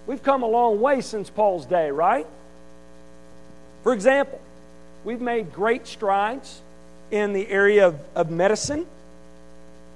We've 0.07 0.23
come 0.23 0.43
a 0.43 0.47
long 0.47 0.81
way 0.81 1.01
since 1.01 1.31
Paul's 1.31 1.67
day, 1.67 1.91
right? 1.91 2.27
For 3.83 3.93
example, 3.93 4.41
we've 5.05 5.21
made 5.21 5.53
great 5.53 5.87
strides 5.87 6.61
in 7.11 7.33
the 7.33 7.49
area 7.49 7.89
of, 7.89 7.99
of 8.15 8.31
medicine. 8.31 8.87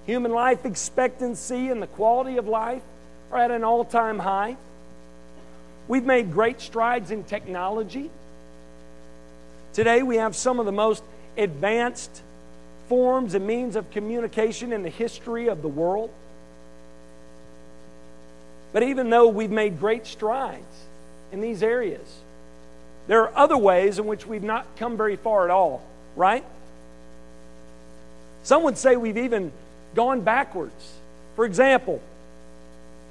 Human 0.07 0.33
life 0.33 0.65
expectancy 0.65 1.69
and 1.69 1.83
the 1.83 1.87
quality 1.87 2.37
of 2.37 2.49
life 2.49 2.83
are 3.31 3.39
at 3.39 3.51
an 3.51 3.65
all 3.65 3.85
time 3.85 4.19
high. 4.19 4.57
We've 5.87 6.05
made 6.05 6.33
great 6.33 6.61
strides 6.61 7.11
in 7.11 7.25
technology. 7.25 8.11
Today, 9.73 10.03
we 10.03 10.17
have 10.17 10.35
some 10.35 10.59
of 10.59 10.67
the 10.67 10.73
most 10.73 11.03
advanced 11.37 12.23
forms 12.89 13.35
and 13.35 13.47
means 13.47 13.77
of 13.77 13.91
communication 13.91 14.73
in 14.73 14.83
the 14.83 14.89
history 14.89 15.49
of 15.49 15.63
the 15.63 15.69
world. 15.69 16.11
But 18.73 18.83
even 18.85 19.11
though 19.11 19.29
we've 19.29 19.51
made 19.51 19.81
great 19.81 20.07
strides 20.07 20.87
in 21.33 21.41
these 21.41 21.63
areas, 21.63 22.21
there 23.09 23.23
are 23.23 23.37
other 23.37 23.57
ways 23.57 23.99
in 23.99 24.07
which 24.07 24.27
we've 24.27 24.43
not 24.43 24.67
come 24.77 24.97
very 24.97 25.17
far 25.17 25.45
at 25.45 25.51
all, 25.51 25.83
right? 26.15 26.45
Some 28.43 28.63
would 28.63 28.79
say 28.79 28.97
we've 28.97 29.19
even 29.19 29.53
gone 29.95 30.21
backwards. 30.21 30.95
For 31.37 31.45
example, 31.45 32.01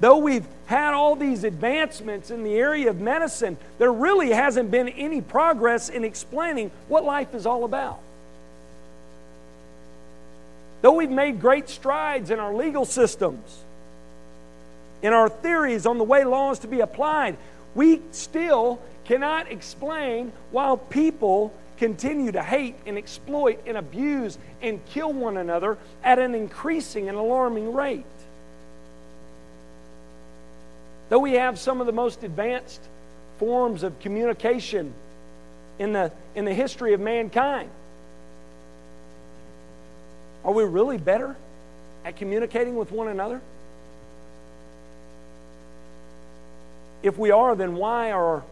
though 0.00 0.18
we've 0.18 0.46
had 0.66 0.94
all 0.94 1.16
these 1.16 1.44
advancements 1.44 2.30
in 2.30 2.42
the 2.42 2.54
area 2.54 2.88
of 2.88 3.00
medicine, 3.00 3.58
there 3.78 3.92
really 3.92 4.30
hasn't 4.30 4.70
been 4.70 4.88
any 4.88 5.20
progress 5.20 5.88
in 5.88 6.04
explaining 6.04 6.70
what 6.88 7.04
life 7.04 7.34
is 7.34 7.44
all 7.44 7.64
about. 7.64 8.00
Though 10.82 10.92
we've 10.92 11.10
made 11.10 11.40
great 11.40 11.68
strides 11.68 12.30
in 12.30 12.40
our 12.40 12.54
legal 12.54 12.86
systems, 12.86 13.64
in 15.02 15.12
our 15.12 15.28
theories 15.28 15.86
on 15.86 15.98
the 15.98 16.04
way 16.04 16.24
laws 16.24 16.60
to 16.60 16.68
be 16.68 16.80
applied, 16.80 17.36
we 17.74 18.00
still 18.10 18.80
cannot 19.04 19.50
explain 19.50 20.32
why 20.50 20.76
people 20.90 21.52
continue 21.78 22.30
to 22.30 22.42
hate 22.42 22.76
and 22.84 22.98
exploit 22.98 23.58
and 23.66 23.76
abuse 23.76 24.36
and 24.60 24.84
kill 24.86 25.12
one 25.12 25.36
another 25.36 25.78
at 26.04 26.18
an 26.18 26.34
increasing 26.34 27.08
and 27.08 27.16
alarming 27.16 27.72
rate. 27.72 28.04
Though 31.08 31.18
we 31.18 31.32
have 31.32 31.58
some 31.58 31.80
of 31.80 31.86
the 31.86 31.92
most 31.92 32.22
advanced 32.22 32.80
forms 33.38 33.82
of 33.82 33.98
communication 34.00 34.92
in 35.78 35.92
the, 35.92 36.12
in 36.34 36.44
the 36.44 36.54
history 36.54 36.92
of 36.92 37.00
mankind, 37.00 37.70
are 40.44 40.52
we 40.52 40.64
really 40.64 40.98
better 40.98 41.34
at 42.04 42.16
communicating 42.16 42.76
with 42.76 42.92
one 42.92 43.08
another? 43.08 43.40
If 47.02 47.18
we 47.18 47.30
are, 47.30 47.54
then 47.54 47.74
why 47.76 48.12
are 48.12 48.42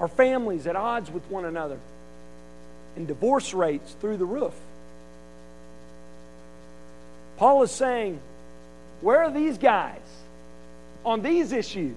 our 0.00 0.08
families 0.08 0.66
at 0.66 0.76
odds 0.76 1.10
with 1.10 1.28
one 1.30 1.44
another? 1.44 1.78
and 2.98 3.06
divorce 3.06 3.54
rates 3.54 3.94
through 4.00 4.16
the 4.16 4.24
roof. 4.24 4.52
Paul 7.36 7.62
is 7.62 7.70
saying, 7.70 8.18
Where 9.00 9.22
are 9.22 9.30
these 9.30 9.56
guys 9.56 10.00
on 11.04 11.22
these 11.22 11.52
issues? 11.52 11.94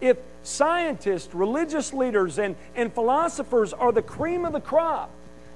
If 0.00 0.16
scientists, 0.42 1.32
religious 1.32 1.92
leaders, 1.92 2.40
and, 2.40 2.56
and 2.74 2.92
philosophers 2.92 3.72
are 3.72 3.92
the 3.92 4.02
cream 4.02 4.44
of 4.44 4.52
the 4.52 4.60
crop, 4.60 5.08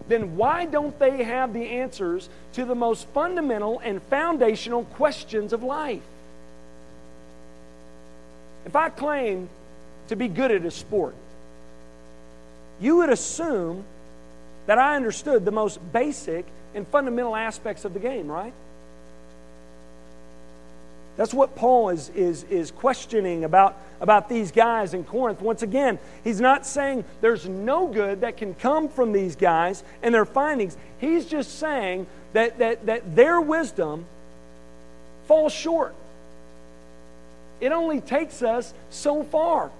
then 0.06 0.36
why 0.36 0.66
don't 0.66 0.96
they 1.00 1.24
have 1.24 1.52
the 1.52 1.64
answers 1.64 2.28
to 2.52 2.64
the 2.64 2.76
most 2.76 3.08
fundamental 3.08 3.80
and 3.80 4.00
foundational 4.04 4.84
questions 4.84 5.52
of 5.52 5.64
life? 5.64 6.02
If 8.66 8.74
I 8.74 8.88
claim 8.88 9.48
to 10.08 10.16
be 10.16 10.28
good 10.28 10.50
at 10.50 10.64
a 10.64 10.70
sport, 10.70 11.14
you 12.80 12.96
would 12.96 13.10
assume 13.10 13.84
that 14.66 14.76
I 14.76 14.96
understood 14.96 15.44
the 15.44 15.52
most 15.52 15.80
basic 15.92 16.44
and 16.74 16.86
fundamental 16.88 17.34
aspects 17.34 17.84
of 17.84 17.94
the 17.94 18.00
game, 18.00 18.28
right? 18.28 18.52
That's 21.16 21.32
what 21.32 21.54
Paul 21.54 21.90
is, 21.90 22.10
is, 22.10 22.42
is 22.44 22.72
questioning 22.72 23.44
about, 23.44 23.76
about 24.00 24.28
these 24.28 24.50
guys 24.50 24.92
in 24.92 25.04
Corinth. 25.04 25.40
Once 25.40 25.62
again, 25.62 25.98
he's 26.24 26.40
not 26.40 26.66
saying 26.66 27.04
there's 27.22 27.48
no 27.48 27.86
good 27.86 28.20
that 28.20 28.36
can 28.36 28.52
come 28.54 28.88
from 28.88 29.12
these 29.12 29.36
guys 29.36 29.82
and 30.02 30.14
their 30.14 30.26
findings. 30.26 30.76
He's 30.98 31.24
just 31.24 31.58
saying 31.58 32.06
that, 32.34 32.58
that, 32.58 32.84
that 32.86 33.16
their 33.16 33.40
wisdom 33.40 34.04
falls 35.26 35.54
short. 35.54 35.94
It 37.60 37.72
only 37.72 38.00
takes 38.00 38.42
us 38.42 38.72
so 38.90 39.22
far. 39.22 39.70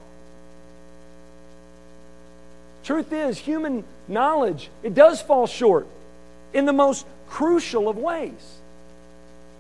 Truth 2.85 3.13
is, 3.13 3.39
human 3.39 3.85
knowledge, 4.09 4.71
it 4.83 4.95
does 4.95 5.21
fall 5.21 5.47
short 5.47 5.87
in 6.55 6.67
the 6.67 6.73
most 6.73 7.05
crucial 7.29 7.89
of 7.89 7.99
ways. 7.99 8.59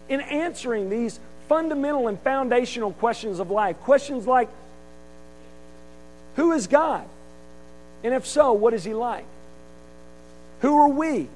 In 0.09 0.21
answering 0.21 0.89
these 0.89 1.19
fundamental 1.49 2.09
and 2.09 2.19
foundational 2.21 2.93
questions 2.93 3.41
of 3.41 3.51
life, 3.51 3.79
questions 3.81 4.27
like 4.27 4.49
Who 6.37 6.53
is 6.53 6.67
God? 6.67 7.07
And 8.05 8.15
if 8.15 8.27
so, 8.27 8.53
what 8.53 8.75
is 8.75 8.85
He 8.85 8.95
like? 8.95 9.25
Who 10.61 10.79
are 10.79 10.89
we? 10.89 11.29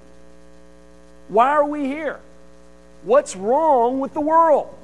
Why 1.28 1.48
are 1.50 1.64
we 1.64 1.86
here? 1.86 2.20
What's 3.02 3.34
wrong 3.34 4.00
with 4.00 4.14
the 4.14 4.20
world? 4.20 4.74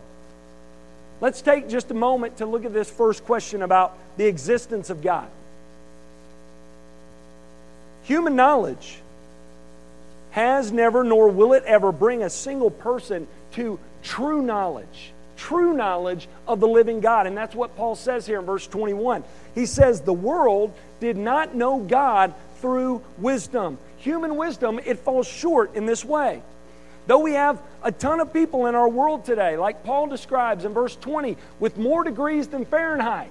Let's 1.20 1.40
take 1.40 1.68
just 1.68 1.90
a 1.90 1.94
moment 1.94 2.38
to 2.38 2.46
look 2.46 2.64
at 2.64 2.72
this 2.72 2.90
first 2.90 3.24
question 3.24 3.62
about 3.62 3.96
the 4.16 4.26
existence 4.26 4.90
of 4.90 5.02
God. 5.02 5.28
Human 8.04 8.36
knowledge 8.36 8.98
has 10.30 10.70
never, 10.70 11.02
nor 11.02 11.28
will 11.28 11.54
it 11.54 11.64
ever, 11.64 11.90
bring 11.90 12.22
a 12.22 12.30
single 12.30 12.70
person 12.70 13.26
to 13.52 13.80
true 14.02 14.42
knowledge, 14.42 15.12
true 15.36 15.72
knowledge 15.72 16.28
of 16.46 16.60
the 16.60 16.68
living 16.68 17.00
God. 17.00 17.26
And 17.26 17.36
that's 17.36 17.54
what 17.54 17.74
Paul 17.76 17.96
says 17.96 18.26
here 18.26 18.38
in 18.38 18.44
verse 18.44 18.66
21. 18.66 19.24
He 19.54 19.64
says, 19.64 20.02
The 20.02 20.12
world 20.12 20.74
did 21.00 21.16
not 21.16 21.54
know 21.54 21.80
God 21.80 22.34
through 22.60 23.02
wisdom. 23.18 23.78
Human 23.98 24.36
wisdom, 24.36 24.78
it 24.84 24.98
falls 24.98 25.26
short 25.26 25.74
in 25.74 25.86
this 25.86 26.04
way. 26.04 26.42
Though 27.06 27.20
we 27.20 27.32
have 27.32 27.60
a 27.82 27.92
ton 27.92 28.20
of 28.20 28.32
people 28.32 28.66
in 28.66 28.74
our 28.74 28.88
world 28.88 29.24
today, 29.24 29.56
like 29.56 29.84
Paul 29.84 30.08
describes 30.08 30.64
in 30.64 30.72
verse 30.74 30.96
20, 30.96 31.36
with 31.60 31.78
more 31.78 32.02
degrees 32.02 32.48
than 32.48 32.64
Fahrenheit, 32.64 33.30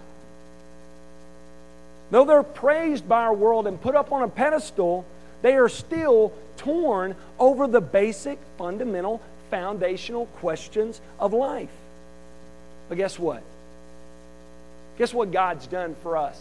Though 2.12 2.26
they're 2.26 2.44
praised 2.44 3.08
by 3.10 3.24
our 3.24 3.34
world 3.34 3.68
and 3.68 3.82
put 3.82 3.96
up 3.96 4.12
on 4.12 4.24
a 4.24 4.28
pedestal, 4.28 5.06
they 5.42 5.56
are 5.56 5.70
still 5.70 6.32
torn 6.58 7.16
over 7.40 7.68
the 7.68 7.82
basic, 7.82 8.40
fundamental, 8.58 9.22
foundational 9.50 10.28
questions 10.38 11.02
of 11.20 11.34
life. 11.34 11.70
But 12.90 12.98
guess 12.98 13.18
what? 13.18 13.42
Guess 14.98 15.14
what 15.14 15.32
God's 15.32 15.68
done 15.68 15.96
for 16.04 16.16
us? 16.16 16.40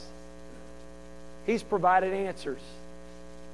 He's 1.46 1.62
provided 1.62 2.12
answers 2.12 2.60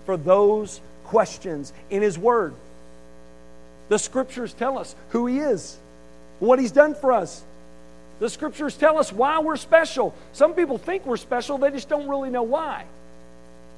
for 0.04 0.16
those 0.16 0.80
questions 1.04 1.72
in 1.88 2.02
His 2.02 2.18
Word. 2.18 2.54
The 3.90 3.98
Scriptures 3.98 4.55
tell 4.55 4.79
us 4.79 4.96
who 5.11 5.26
He 5.26 5.40
is, 5.40 5.76
what 6.38 6.59
He's 6.59 6.72
done 6.72 6.94
for 6.94 7.12
us. 7.12 7.44
The 8.20 8.29
scriptures 8.29 8.76
tell 8.76 8.98
us 8.98 9.11
why 9.11 9.38
we're 9.40 9.57
special. 9.57 10.14
Some 10.35 10.53
people 10.53 10.76
think 10.76 11.07
we're 11.07 11.16
special, 11.16 11.57
they 11.57 11.70
just 11.70 11.88
don't 11.88 12.07
really 12.07 12.29
know 12.29 12.42
why. 12.42 12.85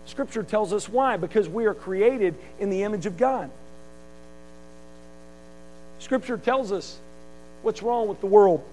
Scripture 0.07 0.43
tells 0.43 0.73
us 0.73 0.89
why 0.89 1.17
because 1.17 1.49
we 1.49 1.67
are 1.67 1.75
created 1.75 2.35
in 2.59 2.69
the 2.69 2.83
image 2.83 3.07
of 3.07 3.17
God. 3.17 3.51
Scripture 6.01 6.37
tells 6.37 6.73
us 6.73 6.99
what's 7.63 7.85
wrong 7.85 8.09
with 8.09 8.21
the 8.21 8.27
world. 8.27 8.65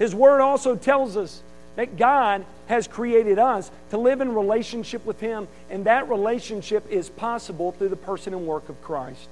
His 0.00 0.12
word 0.12 0.40
also 0.40 0.74
tells 0.74 1.16
us 1.16 1.40
that 1.76 1.96
God 1.96 2.44
has 2.66 2.88
created 2.88 3.38
us 3.38 3.70
to 3.90 3.98
live 3.98 4.20
in 4.20 4.34
relationship 4.34 5.06
with 5.06 5.20
Him, 5.20 5.46
and 5.70 5.84
that 5.84 6.08
relationship 6.08 6.84
is 6.90 7.08
possible 7.10 7.70
through 7.70 7.90
the 7.90 7.96
person 7.96 8.34
and 8.34 8.44
work 8.44 8.68
of 8.68 8.82
Christ. 8.82 9.28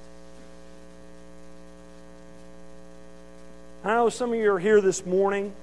I 3.83 3.95
know 3.95 4.09
some 4.09 4.31
of 4.31 4.39
you 4.39 4.51
are 4.53 4.59
here 4.59 4.79
this 4.79 5.05
morning. 5.05 5.53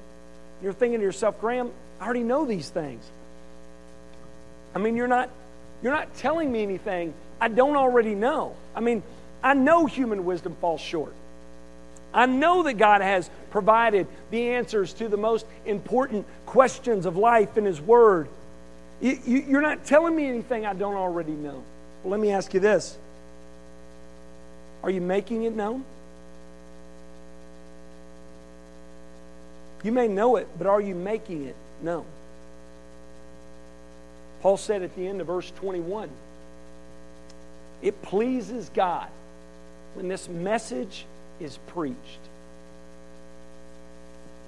You're 0.62 0.74
thinking 0.74 1.00
to 1.00 1.04
yourself, 1.04 1.40
Graham, 1.40 1.70
I 2.00 2.04
already 2.04 2.22
know 2.22 2.44
these 2.44 2.68
things. 2.68 3.02
I 4.74 4.78
mean, 4.78 4.94
you're 4.94 5.08
not, 5.08 5.30
you're 5.82 5.92
not 5.92 6.14
telling 6.16 6.52
me 6.52 6.62
anything 6.62 7.14
I 7.40 7.48
don't 7.48 7.76
already 7.76 8.14
know. 8.14 8.54
I 8.74 8.80
mean, 8.80 9.02
I 9.42 9.54
know 9.54 9.86
human 9.86 10.26
wisdom 10.26 10.54
falls 10.60 10.80
short. 10.80 11.14
I 12.12 12.26
know 12.26 12.64
that 12.64 12.74
God 12.74 13.00
has 13.00 13.30
provided 13.50 14.06
the 14.30 14.50
answers 14.50 14.92
to 14.94 15.08
the 15.08 15.16
most 15.16 15.46
important 15.64 16.26
questions 16.44 17.06
of 17.06 17.16
life 17.16 17.56
in 17.56 17.64
His 17.64 17.80
Word. 17.80 18.28
You, 19.00 19.56
are 19.56 19.62
not 19.62 19.86
telling 19.86 20.14
me 20.14 20.26
anything 20.26 20.66
I 20.66 20.74
don't 20.74 20.96
already 20.96 21.32
know. 21.32 21.62
Well, 22.02 22.10
let 22.10 22.20
me 22.20 22.32
ask 22.32 22.52
you 22.52 22.60
this 22.60 22.98
Are 24.82 24.90
you 24.90 25.00
making 25.00 25.44
it 25.44 25.54
known? 25.54 25.84
You 29.82 29.92
may 29.92 30.08
know 30.08 30.36
it, 30.36 30.48
but 30.58 30.66
are 30.66 30.80
you 30.80 30.94
making 30.94 31.44
it 31.44 31.56
known? 31.82 32.04
Paul 34.42 34.56
said 34.56 34.82
at 34.82 34.94
the 34.96 35.06
end 35.06 35.20
of 35.20 35.26
verse 35.26 35.50
21 35.56 36.08
it 37.82 38.02
pleases 38.02 38.70
God 38.74 39.08
when 39.94 40.08
this 40.08 40.28
message 40.28 41.06
is 41.40 41.58
preached. 41.68 41.96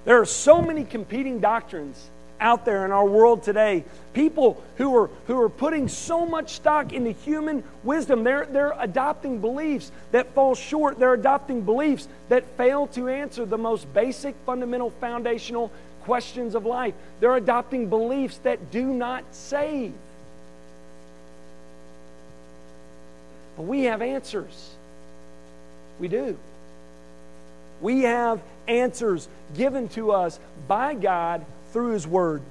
There 0.05 0.19
are 0.19 0.25
so 0.25 0.61
many 0.61 0.83
competing 0.83 1.39
doctrines 1.39 2.09
out 2.39 2.65
there 2.65 2.85
in 2.85 2.91
our 2.91 3.05
world 3.05 3.43
today. 3.43 3.83
People 4.13 4.61
who 4.77 4.95
are, 4.95 5.09
who 5.27 5.39
are 5.41 5.49
putting 5.49 5.87
so 5.87 6.25
much 6.25 6.51
stock 6.53 6.93
into 6.93 7.11
human 7.11 7.63
wisdom, 7.83 8.23
they're, 8.23 8.45
they're 8.45 8.75
adopting 8.79 9.39
beliefs 9.39 9.91
that 10.11 10.33
fall 10.33 10.55
short. 10.55 10.99
They're 10.99 11.13
adopting 11.13 11.61
beliefs 11.61 12.07
that 12.29 12.45
fail 12.57 12.87
to 12.87 13.07
answer 13.07 13.45
the 13.45 13.57
most 13.57 13.91
basic, 13.93 14.35
fundamental, 14.45 14.91
foundational 15.01 15.71
questions 16.03 16.53
of 16.53 16.65
life. 16.65 16.93
They're 17.19 17.35
adopting 17.35 17.89
beliefs 17.89 18.37
that 18.43 18.71
do 18.71 18.85
not 18.85 19.23
save. 19.31 19.93
But 23.55 23.63
we 23.63 23.83
have 23.83 24.01
answers. 24.01 24.71
We 25.99 26.07
do. 26.07 26.37
We 27.81 28.03
have 28.03 28.41
answers 28.67 29.27
given 29.55 29.89
to 29.89 30.11
us 30.11 30.39
by 30.67 30.93
God 30.93 31.45
through 31.73 31.93
His 31.93 32.07
Word. 32.07 32.41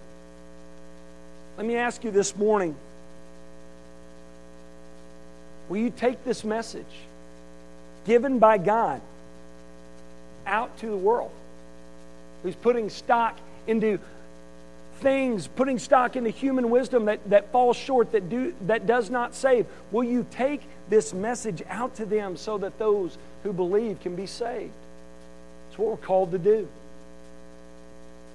Let 1.57 1.65
me 1.65 1.77
ask 1.77 2.05
you 2.05 2.11
this 2.11 2.37
morning 2.37 2.75
will 5.69 5.79
you 5.79 5.91
take 5.91 6.23
this 6.25 6.45
message 6.45 6.85
given 8.05 8.39
by 8.39 8.59
God 8.59 9.01
out 10.45 10.77
to 10.79 10.87
the 10.87 10.97
world 10.97 11.31
who's 12.43 12.57
putting 12.57 12.91
stock 12.91 13.39
into 13.69 13.99
things, 14.97 15.47
putting 15.47 15.79
stock 15.79 16.17
into 16.17 16.31
human 16.31 16.69
wisdom 16.69 17.05
that, 17.05 17.31
that 17.31 17.53
falls 17.53 17.77
short, 17.77 18.13
that, 18.13 18.29
do, 18.29 18.55
that 18.67 18.87
does 18.87 19.09
not 19.09 19.35
save? 19.35 19.67
Will 19.93 20.05
you 20.05 20.27
take 20.33 20.63
this 20.91 21.15
message 21.15 21.63
out 21.69 21.95
to 21.97 22.05
them 22.05 22.37
so 22.37 22.59
that 22.59 22.79
those 22.79 23.17
who 23.45 23.53
believe 23.53 24.01
can 24.01 24.17
be 24.17 24.27
saved? 24.27 24.73
It's 25.69 25.79
what 25.79 25.91
we're 25.91 25.97
called 25.97 26.33
to 26.33 26.39
do 26.39 26.69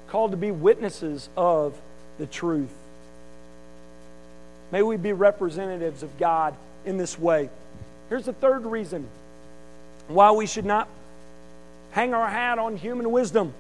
called 0.10 0.32
to 0.32 0.38
be 0.38 0.52
witnesses 0.52 1.30
of 1.36 1.80
the 2.18 2.26
truth. 2.26 2.72
May 4.72 4.82
we 4.82 4.98
be 4.98 5.14
representatives 5.14 6.04
of 6.04 6.18
God 6.18 6.56
in 6.86 6.98
this 6.98 7.18
way. 7.18 7.50
Here's 8.10 8.26
the 8.26 8.34
third 8.34 8.66
reason 8.66 9.08
why 10.08 10.32
we 10.32 10.46
should 10.46 10.66
not 10.66 10.88
hang 11.92 12.14
our 12.14 12.28
hat 12.28 12.60
on 12.60 12.78
human 12.78 13.12
wisdom 13.12 13.54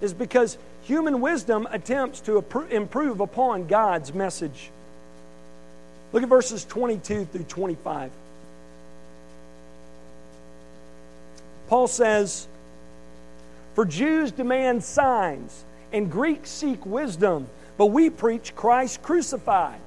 is 0.00 0.12
because 0.12 0.58
human 0.82 1.20
wisdom 1.20 1.66
attempts 1.70 2.20
to 2.20 2.44
improve 2.70 3.20
upon 3.20 3.66
God's 3.66 4.14
message. 4.14 4.70
Look 6.12 6.22
at 6.22 6.28
verses 6.28 6.64
22 6.64 7.26
through 7.26 7.44
25. 7.44 8.10
Paul 11.68 11.86
says, 11.86 12.46
For 13.78 13.84
Jews 13.84 14.32
demand 14.32 14.82
signs 14.82 15.64
and 15.92 16.10
Greeks 16.10 16.50
seek 16.50 16.84
wisdom, 16.84 17.46
but 17.76 17.86
we 17.86 18.10
preach 18.10 18.56
Christ 18.56 19.02
crucified, 19.02 19.78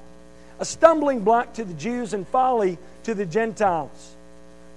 a 0.62 0.64
stumbling 0.64 1.26
block 1.26 1.56
to 1.56 1.66
the 1.66 1.74
Jews 1.74 2.14
and 2.14 2.26
folly 2.26 2.78
to 3.04 3.14
the 3.14 3.26
Gentiles. 3.26 4.16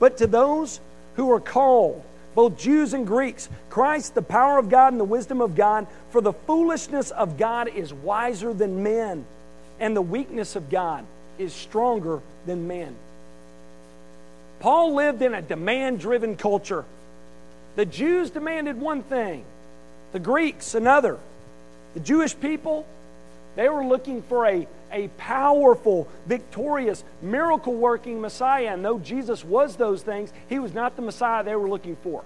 But 0.00 0.16
to 0.16 0.26
those 0.26 0.80
who 1.14 1.30
are 1.30 1.38
called, 1.38 2.02
both 2.34 2.58
Jews 2.58 2.92
and 2.92 3.06
Greeks, 3.06 3.48
Christ, 3.70 4.16
the 4.16 4.20
power 4.20 4.58
of 4.58 4.68
God 4.68 4.92
and 4.92 4.98
the 4.98 5.04
wisdom 5.04 5.40
of 5.40 5.54
God, 5.54 5.86
for 6.10 6.20
the 6.20 6.32
foolishness 6.32 7.12
of 7.12 7.38
God 7.38 7.68
is 7.68 7.94
wiser 7.94 8.52
than 8.52 8.82
men, 8.82 9.24
and 9.78 9.94
the 9.94 10.02
weakness 10.02 10.56
of 10.56 10.68
God 10.70 11.06
is 11.38 11.52
stronger 11.52 12.20
than 12.46 12.66
men. 12.66 12.96
Paul 14.58 14.96
lived 14.96 15.22
in 15.22 15.34
a 15.34 15.40
demand 15.40 16.00
driven 16.00 16.36
culture. 16.36 16.84
The 17.76 17.84
Jews 17.84 18.30
demanded 18.30 18.80
one 18.80 19.02
thing, 19.02 19.44
the 20.12 20.20
Greeks, 20.20 20.74
another. 20.74 21.18
The 21.94 22.00
Jewish 22.00 22.38
people, 22.38 22.86
they 23.56 23.68
were 23.68 23.84
looking 23.84 24.22
for 24.22 24.46
a, 24.46 24.66
a 24.92 25.08
powerful, 25.18 26.08
victorious, 26.26 27.04
miracle 27.22 27.74
working 27.74 28.20
Messiah. 28.20 28.72
And 28.72 28.84
though 28.84 28.98
Jesus 28.98 29.44
was 29.44 29.76
those 29.76 30.02
things, 30.02 30.32
he 30.48 30.58
was 30.58 30.72
not 30.72 30.96
the 30.96 31.02
Messiah 31.02 31.44
they 31.44 31.56
were 31.56 31.68
looking 31.68 31.96
for. 31.96 32.24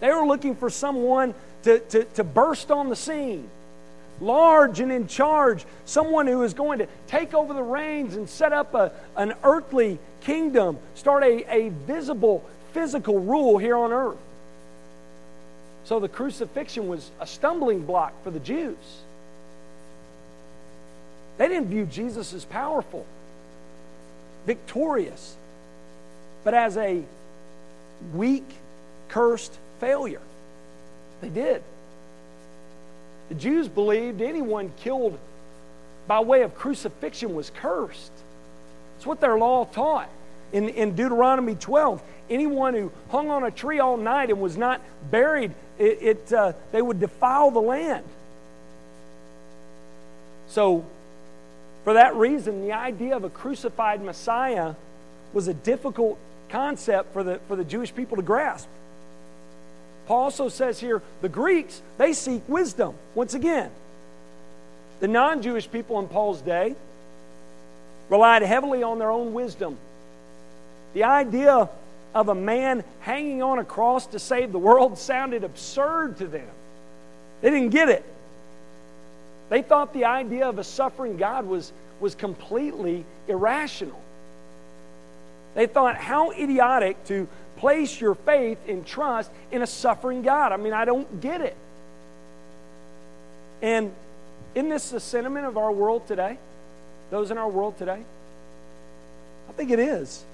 They 0.00 0.10
were 0.10 0.26
looking 0.26 0.56
for 0.56 0.68
someone 0.68 1.34
to, 1.62 1.78
to, 1.78 2.04
to 2.04 2.24
burst 2.24 2.70
on 2.70 2.88
the 2.88 2.96
scene, 2.96 3.48
large 4.20 4.80
and 4.80 4.90
in 4.90 5.06
charge, 5.06 5.64
someone 5.84 6.26
who 6.26 6.42
is 6.42 6.54
going 6.54 6.80
to 6.80 6.88
take 7.06 7.34
over 7.34 7.54
the 7.54 7.62
reins 7.62 8.16
and 8.16 8.28
set 8.28 8.52
up 8.52 8.74
a, 8.74 8.90
an 9.16 9.34
earthly 9.44 9.98
kingdom, 10.22 10.78
start 10.94 11.22
a, 11.22 11.54
a 11.54 11.68
visible, 11.68 12.44
physical 12.72 13.18
rule 13.18 13.58
here 13.58 13.76
on 13.76 13.92
earth. 13.92 14.18
So 15.84 16.00
the 16.00 16.08
crucifixion 16.08 16.88
was 16.88 17.10
a 17.20 17.26
stumbling 17.26 17.84
block 17.84 18.12
for 18.22 18.30
the 18.30 18.38
Jews. 18.40 18.76
They 21.38 21.48
didn't 21.48 21.68
view 21.68 21.86
Jesus 21.86 22.32
as 22.34 22.44
powerful, 22.44 23.04
victorious, 24.46 25.36
but 26.44 26.54
as 26.54 26.76
a 26.76 27.02
weak, 28.14 28.48
cursed 29.08 29.56
failure. 29.80 30.20
They 31.20 31.28
did. 31.28 31.62
The 33.28 33.34
Jews 33.34 33.68
believed 33.68 34.20
anyone 34.20 34.72
killed 34.80 35.18
by 36.06 36.20
way 36.20 36.42
of 36.42 36.54
crucifixion 36.54 37.34
was 37.34 37.50
cursed. 37.50 38.12
It's 38.96 39.06
what 39.06 39.20
their 39.20 39.38
law 39.38 39.64
taught. 39.64 40.08
In, 40.52 40.68
in 40.68 40.94
Deuteronomy 40.94 41.54
12, 41.54 42.02
anyone 42.28 42.74
who 42.74 42.92
hung 43.10 43.30
on 43.30 43.44
a 43.44 43.50
tree 43.50 43.78
all 43.78 43.96
night 43.96 44.30
and 44.30 44.40
was 44.40 44.56
not 44.56 44.80
buried 45.10 45.52
it, 45.78 46.02
it 46.02 46.32
uh, 46.32 46.52
they 46.70 46.82
would 46.82 47.00
defile 47.00 47.50
the 47.50 47.60
land. 47.60 48.04
So, 50.48 50.84
for 51.84 51.94
that 51.94 52.14
reason, 52.14 52.62
the 52.62 52.72
idea 52.72 53.16
of 53.16 53.24
a 53.24 53.30
crucified 53.30 54.02
Messiah 54.02 54.74
was 55.32 55.48
a 55.48 55.54
difficult 55.54 56.18
concept 56.50 57.12
for 57.12 57.24
the, 57.24 57.38
for 57.48 57.56
the 57.56 57.64
Jewish 57.64 57.94
people 57.94 58.16
to 58.16 58.22
grasp. 58.22 58.68
Paul 60.06 60.24
also 60.24 60.48
says 60.48 60.78
here 60.78 61.00
the 61.22 61.28
Greeks, 61.28 61.80
they 61.96 62.12
seek 62.12 62.42
wisdom. 62.48 62.94
Once 63.14 63.34
again, 63.34 63.70
the 65.00 65.08
non 65.08 65.42
Jewish 65.42 65.70
people 65.70 65.98
in 65.98 66.08
Paul's 66.08 66.42
day 66.42 66.76
relied 68.08 68.42
heavily 68.42 68.82
on 68.82 68.98
their 68.98 69.10
own 69.10 69.32
wisdom. 69.32 69.78
The 70.94 71.04
idea 71.04 71.68
of 72.14 72.28
a 72.28 72.34
man 72.34 72.84
hanging 73.00 73.42
on 73.42 73.58
a 73.58 73.64
cross 73.64 74.06
to 74.08 74.18
save 74.18 74.52
the 74.52 74.58
world 74.58 74.98
sounded 74.98 75.44
absurd 75.44 76.18
to 76.18 76.26
them. 76.26 76.48
They 77.40 77.50
didn't 77.50 77.70
get 77.70 77.88
it. 77.88 78.04
They 79.48 79.62
thought 79.62 79.92
the 79.92 80.04
idea 80.04 80.48
of 80.48 80.58
a 80.58 80.64
suffering 80.64 81.16
God 81.16 81.46
was, 81.46 81.72
was 82.00 82.14
completely 82.14 83.04
irrational. 83.28 84.00
They 85.54 85.66
thought, 85.66 85.96
how 85.96 86.30
idiotic 86.30 87.04
to 87.06 87.28
place 87.56 88.00
your 88.00 88.14
faith 88.14 88.58
and 88.66 88.86
trust 88.86 89.30
in 89.50 89.62
a 89.62 89.66
suffering 89.66 90.22
God. 90.22 90.52
I 90.52 90.56
mean, 90.56 90.72
I 90.72 90.84
don't 90.84 91.20
get 91.20 91.40
it. 91.40 91.56
And 93.60 93.92
isn't 94.54 94.68
this 94.68 94.90
the 94.90 95.00
sentiment 95.00 95.46
of 95.46 95.56
our 95.56 95.70
world 95.70 96.06
today? 96.06 96.38
Those 97.10 97.30
in 97.30 97.38
our 97.38 97.48
world 97.48 97.78
today? 97.78 98.02
I 99.48 99.52
think 99.52 99.70
it 99.70 99.78
is. 99.78 100.24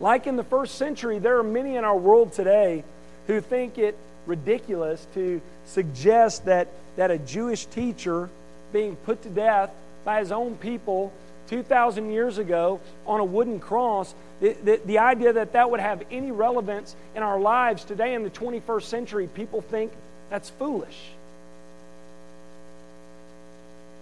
Like 0.00 0.26
in 0.26 0.36
the 0.36 0.44
first 0.44 0.76
century, 0.76 1.18
there 1.18 1.38
are 1.38 1.42
many 1.42 1.76
in 1.76 1.84
our 1.84 1.96
world 1.96 2.32
today 2.32 2.84
who 3.26 3.40
think 3.40 3.78
it 3.78 3.96
ridiculous 4.26 5.06
to 5.14 5.40
suggest 5.66 6.44
that, 6.44 6.68
that 6.96 7.10
a 7.10 7.18
Jewish 7.18 7.66
teacher 7.66 8.28
being 8.72 8.96
put 8.96 9.22
to 9.22 9.28
death 9.28 9.70
by 10.04 10.20
his 10.20 10.30
own 10.30 10.56
people 10.56 11.12
2,000 11.48 12.10
years 12.10 12.38
ago 12.38 12.80
on 13.06 13.20
a 13.20 13.24
wooden 13.24 13.58
cross, 13.58 14.14
the, 14.40 14.52
the, 14.52 14.80
the, 14.84 14.98
idea 14.98 15.32
that 15.32 15.52
that 15.52 15.70
would 15.70 15.80
have 15.80 16.02
any 16.10 16.30
relevance 16.30 16.94
in 17.16 17.22
our 17.22 17.40
lives 17.40 17.84
today 17.84 18.14
in 18.14 18.22
the 18.22 18.30
21st 18.30 18.82
century, 18.82 19.26
people 19.26 19.62
think 19.62 19.90
that's 20.30 20.50
foolish. 20.50 20.98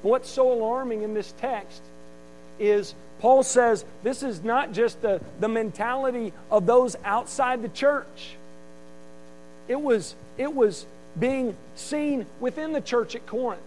What's 0.02 0.28
so 0.28 0.52
alarming 0.52 1.02
in 1.02 1.14
this 1.14 1.32
text 1.38 1.80
is 2.58 2.94
Paul 3.20 3.42
says 3.42 3.84
this 4.02 4.22
is 4.22 4.42
not 4.44 4.72
just 4.72 5.00
the, 5.02 5.20
the 5.40 5.48
mentality 5.48 6.32
of 6.50 6.66
those 6.66 6.96
outside 7.04 7.62
the 7.62 7.68
church. 7.68 8.36
It 9.68 9.80
was, 9.80 10.14
it 10.36 10.54
was 10.54 10.86
being 11.18 11.56
seen 11.74 12.26
within 12.40 12.72
the 12.72 12.80
church 12.80 13.14
at 13.14 13.26
Corinth. 13.26 13.60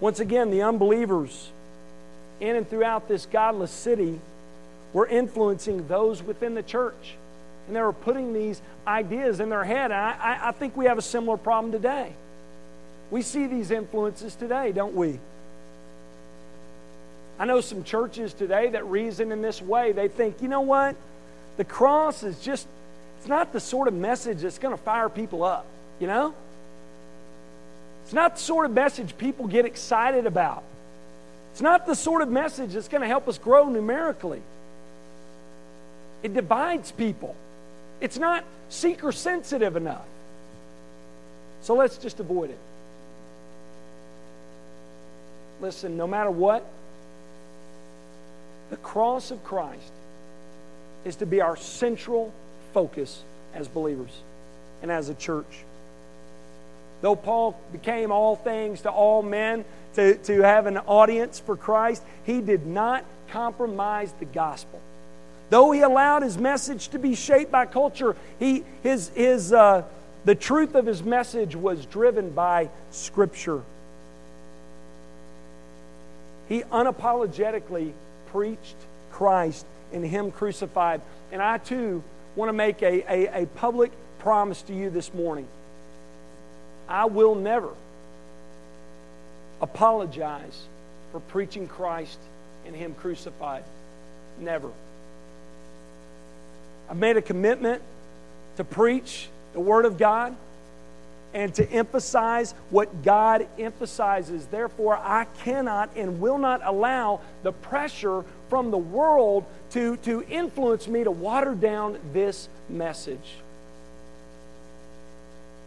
Once 0.00 0.18
again, 0.18 0.50
the 0.50 0.62
unbelievers 0.62 1.50
in 2.40 2.56
and 2.56 2.68
throughout 2.68 3.06
this 3.06 3.26
godless 3.26 3.70
city 3.70 4.18
were 4.92 5.06
influencing 5.06 5.86
those 5.86 6.22
within 6.22 6.54
the 6.54 6.62
church. 6.62 7.14
and 7.66 7.76
they 7.76 7.80
were 7.80 7.92
putting 7.92 8.32
these 8.32 8.60
ideas 8.86 9.38
in 9.38 9.48
their 9.48 9.62
head. 9.62 9.92
And 9.92 9.94
I, 9.94 10.48
I 10.48 10.52
think 10.52 10.76
we 10.76 10.86
have 10.86 10.98
a 10.98 11.02
similar 11.02 11.36
problem 11.36 11.70
today. 11.70 12.12
We 13.12 13.22
see 13.22 13.46
these 13.46 13.70
influences 13.70 14.34
today, 14.34 14.72
don't 14.72 14.94
we? 14.94 15.20
I 17.38 17.44
know 17.44 17.60
some 17.60 17.84
churches 17.84 18.34
today 18.34 18.70
that 18.70 18.86
reason 18.86 19.32
in 19.32 19.42
this 19.42 19.60
way. 19.60 19.92
They 19.92 20.08
think, 20.08 20.42
you 20.42 20.48
know 20.48 20.60
what? 20.60 20.96
The 21.56 21.64
cross 21.64 22.22
is 22.22 22.38
just, 22.40 22.66
it's 23.18 23.28
not 23.28 23.52
the 23.52 23.60
sort 23.60 23.88
of 23.88 23.94
message 23.94 24.40
that's 24.40 24.58
going 24.58 24.76
to 24.76 24.82
fire 24.82 25.08
people 25.08 25.42
up, 25.42 25.66
you 25.98 26.06
know? 26.06 26.34
It's 28.04 28.12
not 28.12 28.36
the 28.36 28.40
sort 28.40 28.66
of 28.66 28.72
message 28.72 29.16
people 29.16 29.46
get 29.46 29.64
excited 29.64 30.26
about. 30.26 30.62
It's 31.52 31.60
not 31.60 31.86
the 31.86 31.94
sort 31.94 32.22
of 32.22 32.30
message 32.30 32.72
that's 32.72 32.88
going 32.88 33.02
to 33.02 33.06
help 33.06 33.28
us 33.28 33.38
grow 33.38 33.68
numerically. 33.68 34.42
It 36.22 36.34
divides 36.34 36.92
people. 36.92 37.36
It's 38.00 38.18
not 38.18 38.44
seeker 38.68 39.12
sensitive 39.12 39.76
enough. 39.76 40.04
So 41.62 41.74
let's 41.74 41.96
just 41.98 42.20
avoid 42.20 42.50
it. 42.50 42.58
Listen, 45.60 45.96
no 45.96 46.06
matter 46.06 46.30
what, 46.30 46.66
the 48.72 48.78
cross 48.78 49.30
of 49.30 49.44
Christ 49.44 49.92
is 51.04 51.16
to 51.16 51.26
be 51.26 51.42
our 51.42 51.56
central 51.56 52.32
focus 52.72 53.22
as 53.52 53.68
believers 53.68 54.22
and 54.80 54.90
as 54.90 55.10
a 55.10 55.14
church. 55.14 55.64
Though 57.02 57.14
Paul 57.14 57.60
became 57.70 58.10
all 58.10 58.34
things 58.34 58.80
to 58.80 58.90
all 58.90 59.22
men 59.22 59.66
to, 59.96 60.14
to 60.14 60.40
have 60.40 60.64
an 60.64 60.78
audience 60.78 61.38
for 61.38 61.54
Christ, 61.54 62.02
he 62.24 62.40
did 62.40 62.66
not 62.66 63.04
compromise 63.28 64.10
the 64.18 64.24
gospel. 64.24 64.80
Though 65.50 65.70
he 65.72 65.82
allowed 65.82 66.22
his 66.22 66.38
message 66.38 66.88
to 66.88 66.98
be 66.98 67.14
shaped 67.14 67.52
by 67.52 67.66
culture, 67.66 68.16
he, 68.38 68.64
his, 68.82 69.10
his, 69.10 69.52
uh, 69.52 69.82
the 70.24 70.34
truth 70.34 70.74
of 70.76 70.86
his 70.86 71.02
message 71.02 71.54
was 71.54 71.84
driven 71.84 72.30
by 72.30 72.70
Scripture. 72.90 73.60
He 76.48 76.62
unapologetically 76.62 77.92
preached 78.32 78.76
Christ 79.12 79.64
and 79.92 80.04
Him 80.04 80.32
crucified. 80.32 81.00
And 81.30 81.42
I 81.42 81.58
too 81.58 82.02
want 82.34 82.48
to 82.48 82.52
make 82.52 82.82
a, 82.82 83.12
a, 83.12 83.42
a 83.42 83.46
public 83.46 83.92
promise 84.18 84.62
to 84.62 84.74
you 84.74 84.90
this 84.90 85.12
morning. 85.14 85.46
I 86.88 87.04
will 87.04 87.34
never 87.34 87.70
apologize 89.60 90.64
for 91.12 91.20
preaching 91.20 91.68
Christ 91.68 92.18
and 92.66 92.74
Him 92.74 92.94
crucified. 92.94 93.64
Never. 94.40 94.70
I've 96.90 96.96
made 96.96 97.16
a 97.16 97.22
commitment 97.22 97.82
to 98.56 98.64
preach 98.64 99.28
the 99.52 99.60
Word 99.60 99.84
of 99.84 99.98
God 99.98 100.34
and 101.34 101.54
to 101.54 101.70
emphasize 101.70 102.52
what 102.70 103.02
God 103.02 103.46
emphasizes. 103.58 104.46
Therefore, 104.46 104.96
I 104.96 105.26
cannot 105.42 105.90
and 105.96 106.20
will 106.20 106.38
not 106.38 106.60
allow 106.64 107.20
the 107.42 107.52
pressure 107.52 108.24
from 108.48 108.70
the 108.70 108.78
world 108.78 109.44
to, 109.70 109.96
to 109.98 110.22
influence 110.28 110.86
me 110.86 111.04
to 111.04 111.10
water 111.10 111.54
down 111.54 111.98
this 112.12 112.48
message. 112.68 113.36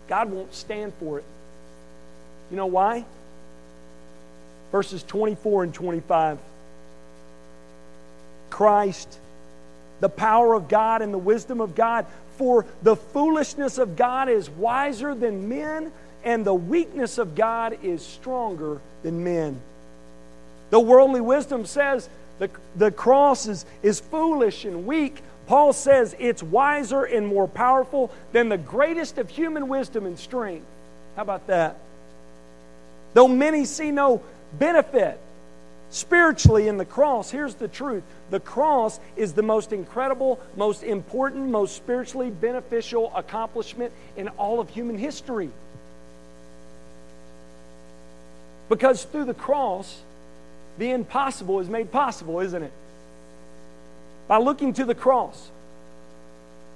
God 0.08 0.30
won't 0.30 0.54
stand 0.54 0.94
for 1.00 1.20
it. 1.20 1.26
You 2.52 2.58
know 2.58 2.68
why? 2.68 3.06
Verses 4.72 5.02
24 5.04 5.64
and 5.64 5.74
25. 5.74 6.38
Christ 8.52 9.20
the 10.00 10.10
power 10.10 10.54
of 10.54 10.68
God 10.68 11.02
and 11.02 11.14
the 11.14 11.18
wisdom 11.18 11.62
of 11.62 11.76
God. 11.76 12.06
For 12.38 12.66
the 12.84 12.96
foolishness 12.96 13.78
of 13.78 13.96
God 13.96 14.30
is 14.30 14.50
wiser 14.50 15.16
than 15.16 15.48
men, 15.48 15.92
and 16.24 16.46
the 16.46 16.54
weakness 16.54 17.18
of 17.18 17.36
God 17.36 17.78
is 17.84 18.06
stronger 18.06 18.82
than 19.04 19.24
men. 19.24 19.60
The 20.70 20.80
worldly 20.80 21.22
wisdom 21.22 21.66
says 21.66 22.10
the, 22.40 22.50
the 22.76 22.92
cross 22.92 23.48
is, 23.48 23.66
is 23.82 24.00
foolish 24.00 24.66
and 24.66 24.86
weak. 24.86 25.22
Paul 25.48 25.74
says 25.74 26.16
it's 26.20 26.42
wiser 26.42 27.04
and 27.04 27.28
more 27.28 27.48
powerful 27.48 28.12
than 28.32 28.50
the 28.50 28.58
greatest 28.58 29.18
of 29.18 29.30
human 29.30 29.68
wisdom 29.68 30.06
and 30.06 30.18
strength. 30.18 30.66
How 31.16 31.22
about 31.22 31.48
that? 31.48 31.78
Though 33.14 33.28
many 33.28 33.66
see 33.66 33.92
no 33.92 34.22
benefit 34.58 35.20
spiritually 35.96 36.68
in 36.68 36.78
the 36.78 36.86
cross, 36.86 37.32
here's 37.32 37.56
the 37.56 37.70
truth 37.70 38.04
the 38.30 38.40
cross 38.40 39.00
is 39.16 39.34
the 39.34 39.42
most 39.42 39.72
incredible, 39.72 40.40
most 40.58 40.84
important, 40.84 41.50
most 41.50 41.76
spiritually 41.76 42.30
beneficial 42.30 43.12
accomplishment 43.16 43.94
in 44.18 44.28
all 44.30 44.60
of 44.60 44.70
human 44.70 44.98
history. 44.98 45.50
Because 48.68 49.06
through 49.06 49.26
the 49.26 49.34
cross, 49.34 50.02
the 50.78 50.92
impossible 50.92 51.62
is 51.62 51.70
made 51.70 51.92
possible, 51.92 52.42
isn't 52.42 52.64
it? 52.64 52.74
By 54.28 54.38
looking 54.38 54.74
to 54.74 54.86
the 54.86 54.96
cross, 54.96 55.50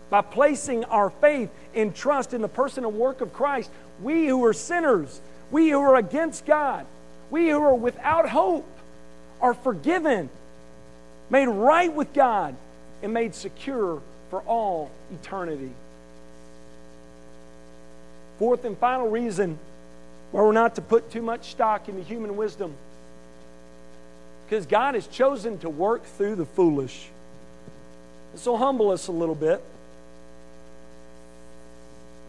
by 0.09 0.21
placing 0.21 0.85
our 0.85 1.09
faith 1.09 1.49
and 1.75 1.93
trust 1.93 2.33
in 2.33 2.41
the 2.41 2.47
person 2.47 2.85
and 2.85 2.93
work 2.93 3.19
of 3.19 3.33
Christ, 3.33 3.69
we 4.01 4.27
who 4.27 4.45
are 4.45 4.53
sinners, 4.53 5.19
we 5.51 5.71
who 5.71 5.79
are 5.79 5.97
against 5.97 6.45
God, 6.45 6.85
we 7.31 7.49
who 7.49 7.61
are 7.61 7.75
without 7.75 8.29
hope, 8.29 8.65
are 9.41 9.53
forgiven 9.53 10.29
made 11.29 11.47
right 11.47 11.93
with 11.93 12.13
God, 12.13 12.55
and 13.01 13.13
made 13.13 13.33
secure 13.33 14.01
for 14.29 14.41
all 14.41 14.91
eternity. 15.13 15.71
Fourth 18.37 18.65
and 18.65 18.77
final 18.77 19.07
reason 19.07 19.57
why 20.31 20.41
we're 20.41 20.51
not 20.51 20.75
to 20.75 20.81
put 20.81 21.11
too 21.11 21.21
much 21.21 21.51
stock 21.51 21.87
into 21.89 22.01
human 22.03 22.35
wisdom 22.35 22.73
because 24.45 24.65
God 24.65 24.95
has 24.95 25.07
chosen 25.07 25.59
to 25.59 25.69
work 25.69 26.03
through 26.03 26.35
the 26.35 26.45
foolish. 26.45 27.07
This 28.33 28.45
will 28.45 28.57
humble 28.57 28.91
us 28.91 29.07
a 29.07 29.11
little 29.11 29.35
bit, 29.35 29.61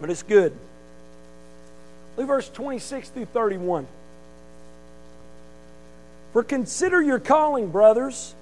but 0.01 0.11
it's 0.11 0.23
good. 0.23 0.55
Look 2.17 2.27
verse 2.27 2.49
26 2.49 3.09
through 3.11 3.25
31. 3.27 3.87
For 6.33 6.43
consider 6.43 7.03
your 7.03 7.19
calling, 7.19 7.71
brothers. 7.71 8.35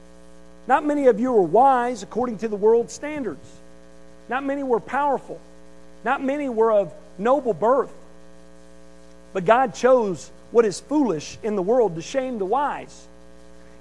Not 0.67 0.85
many 0.85 1.07
of 1.07 1.19
you 1.19 1.33
were 1.33 1.43
wise 1.43 2.03
according 2.03 2.39
to 2.39 2.49
the 2.49 2.57
world's 2.57 2.93
standards. 2.93 3.49
Not 4.29 4.45
many 4.45 4.63
were 4.63 4.81
powerful. 4.81 5.41
Not 6.05 6.23
many 6.23 6.49
were 6.49 6.73
of 6.73 6.93
noble 7.17 7.55
birth. 7.55 7.93
But 9.33 9.47
God 9.47 9.75
chose 9.75 10.31
what 10.51 10.65
is 10.65 10.81
foolish 10.81 11.39
in 11.43 11.57
the 11.57 11.63
world 11.63 11.95
to 11.95 12.03
shame 12.03 12.39
the 12.39 12.45
wise. 12.45 13.07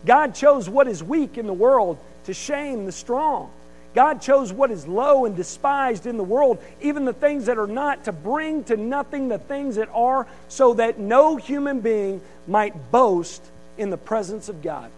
God 0.06 0.36
chose 0.36 0.70
what 0.70 0.88
is 0.88 1.04
weak 1.04 1.38
in 1.38 1.48
the 1.48 1.54
world 1.54 1.98
to 2.26 2.34
shame 2.34 2.86
the 2.86 2.92
strong. 2.92 3.52
God 3.94 4.22
chose 4.22 4.54
what 4.54 4.70
is 4.70 4.88
low 4.88 5.26
and 5.26 5.36
despised 5.36 6.06
in 6.06 6.18
the 6.18 6.24
world, 6.24 6.60
even 6.82 7.06
the 7.06 7.14
things 7.14 7.48
that 7.48 7.58
are 7.58 7.68
not, 7.68 8.06
to 8.06 8.12
bring 8.12 8.64
to 8.66 8.78
nothing 8.78 9.28
the 9.28 9.40
things 9.40 9.76
that 9.78 9.90
are, 9.94 10.28
so 10.50 10.76
that 10.76 11.00
no 11.00 11.36
human 11.36 11.80
being 11.80 12.22
might 12.48 12.92
boast 12.92 13.42
in 13.78 13.90
the 13.90 13.98
presence 13.98 14.50
of 14.50 14.62
God. 14.62 14.92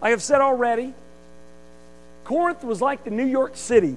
I 0.00 0.10
have 0.10 0.22
said 0.22 0.40
already, 0.40 0.94
Corinth 2.24 2.62
was 2.62 2.80
like 2.80 3.04
the 3.04 3.10
New 3.10 3.26
York 3.26 3.56
City 3.56 3.96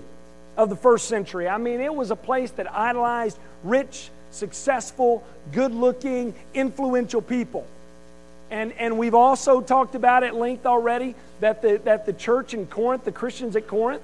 of 0.58 0.70
the 0.70 0.76
first 0.76 1.08
century. 1.08 1.48
I 1.48 1.58
mean, 1.58 1.80
it 1.80 1.94
was 1.94 2.12
a 2.12 2.16
place 2.16 2.52
that 2.52 2.72
idolized 2.74 3.38
rich, 3.64 4.10
successful, 4.32 5.24
good 5.52 5.74
looking, 5.74 6.34
influential 6.54 7.22
people. 7.22 7.66
And, 8.50 8.74
and 8.74 8.98
we've 8.98 9.16
also 9.16 9.62
talked 9.62 9.96
about 9.96 10.24
at 10.24 10.36
length 10.36 10.66
already 10.66 11.16
that 11.40 11.62
the, 11.62 11.80
that 11.86 12.06
the 12.06 12.14
church 12.14 12.54
in 12.54 12.68
Corinth, 12.68 13.06
the 13.06 13.12
Christians 13.12 13.56
at 13.56 13.68
Corinth, 13.68 14.04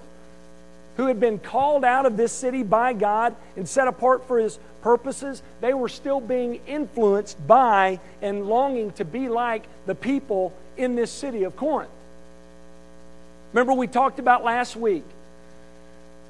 who 0.97 1.05
had 1.05 1.19
been 1.19 1.39
called 1.39 1.85
out 1.85 2.05
of 2.05 2.17
this 2.17 2.31
city 2.31 2.63
by 2.63 2.91
God 2.93 3.35
and 3.55 3.69
set 3.69 3.87
apart 3.87 4.27
for 4.27 4.39
his 4.39 4.59
purposes, 4.81 5.41
they 5.61 5.73
were 5.73 5.89
still 5.89 6.19
being 6.19 6.59
influenced 6.67 7.45
by 7.47 7.99
and 8.21 8.47
longing 8.47 8.91
to 8.93 9.05
be 9.05 9.29
like 9.29 9.63
the 9.85 9.95
people 9.95 10.53
in 10.75 10.95
this 10.95 11.11
city 11.11 11.43
of 11.43 11.55
Corinth. 11.55 11.91
Remember, 13.53 13.73
we 13.73 13.87
talked 13.87 14.19
about 14.19 14.43
last 14.43 14.75
week 14.75 15.05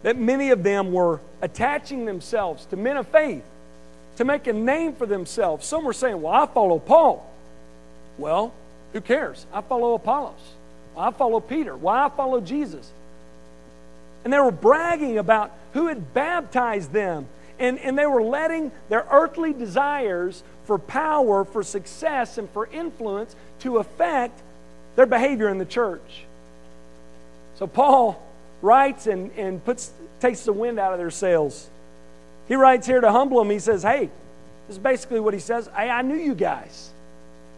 that 0.03 0.17
many 0.17 0.51
of 0.51 0.63
them 0.63 0.91
were 0.91 1.19
attaching 1.41 2.05
themselves 2.05 2.65
to 2.67 2.77
men 2.77 2.97
of 2.97 3.07
faith 3.07 3.43
to 4.17 4.25
make 4.25 4.47
a 4.47 4.53
name 4.53 4.93
for 4.93 5.05
themselves. 5.05 5.65
Some 5.65 5.85
were 5.85 5.93
saying, 5.93 6.21
Well, 6.21 6.33
I 6.33 6.45
follow 6.45 6.79
Paul. 6.79 7.25
Well, 8.17 8.53
who 8.93 9.01
cares? 9.01 9.45
I 9.53 9.61
follow 9.61 9.93
Apollos. 9.93 10.39
Well, 10.95 11.05
I 11.05 11.11
follow 11.11 11.39
Peter. 11.39 11.75
Why 11.75 11.95
well, 11.95 12.05
I 12.05 12.09
follow 12.15 12.41
Jesus. 12.41 12.91
And 14.27 14.33
they 14.33 14.39
were 14.41 14.51
bragging 14.51 15.17
about 15.17 15.53
who 15.71 15.87
had 15.87 16.13
baptized 16.13 16.91
them. 16.91 17.27
And, 17.59 17.79
and 17.79 17.97
they 17.97 18.05
were 18.05 18.21
letting 18.21 18.73
their 18.89 19.07
earthly 19.09 19.53
desires 19.53 20.43
for 20.65 20.77
power, 20.77 21.45
for 21.45 21.63
success, 21.63 22.37
and 22.37 22.49
for 22.49 22.67
influence 22.67 23.37
to 23.59 23.77
affect 23.77 24.37
their 24.97 25.05
behavior 25.05 25.47
in 25.47 25.59
the 25.59 25.65
church. 25.65 26.25
So 27.55 27.67
Paul 27.67 28.21
writes 28.61 29.07
and, 29.07 29.31
and 29.37 29.63
puts, 29.63 29.93
takes 30.19 30.41
the 30.41 30.51
wind 30.51 30.77
out 30.77 30.91
of 30.91 30.99
their 30.99 31.09
sails. 31.09 31.69
He 32.49 32.55
writes 32.55 32.85
here 32.85 32.99
to 32.99 33.09
humble 33.09 33.37
them. 33.39 33.49
He 33.49 33.59
says, 33.59 33.81
Hey, 33.81 34.09
this 34.67 34.75
is 34.75 34.83
basically 34.83 35.21
what 35.21 35.33
he 35.33 35.39
says. 35.39 35.69
Hey, 35.73 35.89
I 35.89 36.01
knew 36.01 36.17
you 36.17 36.35
guys 36.35 36.91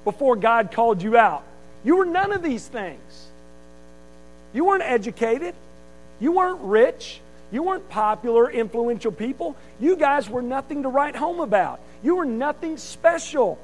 before 0.04 0.36
God 0.36 0.72
called 0.72 1.02
you 1.02 1.18
out. 1.18 1.42
You 1.84 1.96
were 1.96 2.06
none 2.06 2.32
of 2.32 2.44
these 2.44 2.68
things. 2.68 3.26
You 4.54 4.66
weren't 4.66 4.84
educated. 4.84 5.56
You 6.20 6.34
weren't 6.34 6.62
rich. 6.62 7.22
You 7.52 7.64
weren't 7.64 7.90
popular, 7.90 8.50
influential 8.50 9.12
people. 9.12 9.56
You 9.80 9.96
guys 9.96 10.30
were 10.30 10.42
nothing 10.42 10.84
to 10.84 10.90
write 10.90 11.16
home 11.16 11.40
about. 11.40 11.80
You 12.04 12.16
were 12.16 12.26
nothing 12.26 12.78
special. 12.78 13.58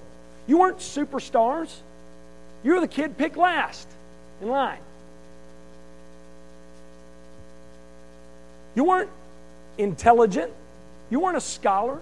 You 0.48 0.58
weren't 0.58 0.80
superstars. 0.80 1.74
You 2.63 2.74
were 2.74 2.80
the 2.80 2.88
kid 2.88 3.18
picked 3.18 3.38
last 3.38 3.88
in 4.41 4.50
line. 4.50 4.80
You 8.76 8.84
weren't 8.86 9.10
intelligent. 9.78 10.52
You 11.10 11.20
weren't 11.20 11.38
a 11.38 11.41
scholar. 11.41 12.00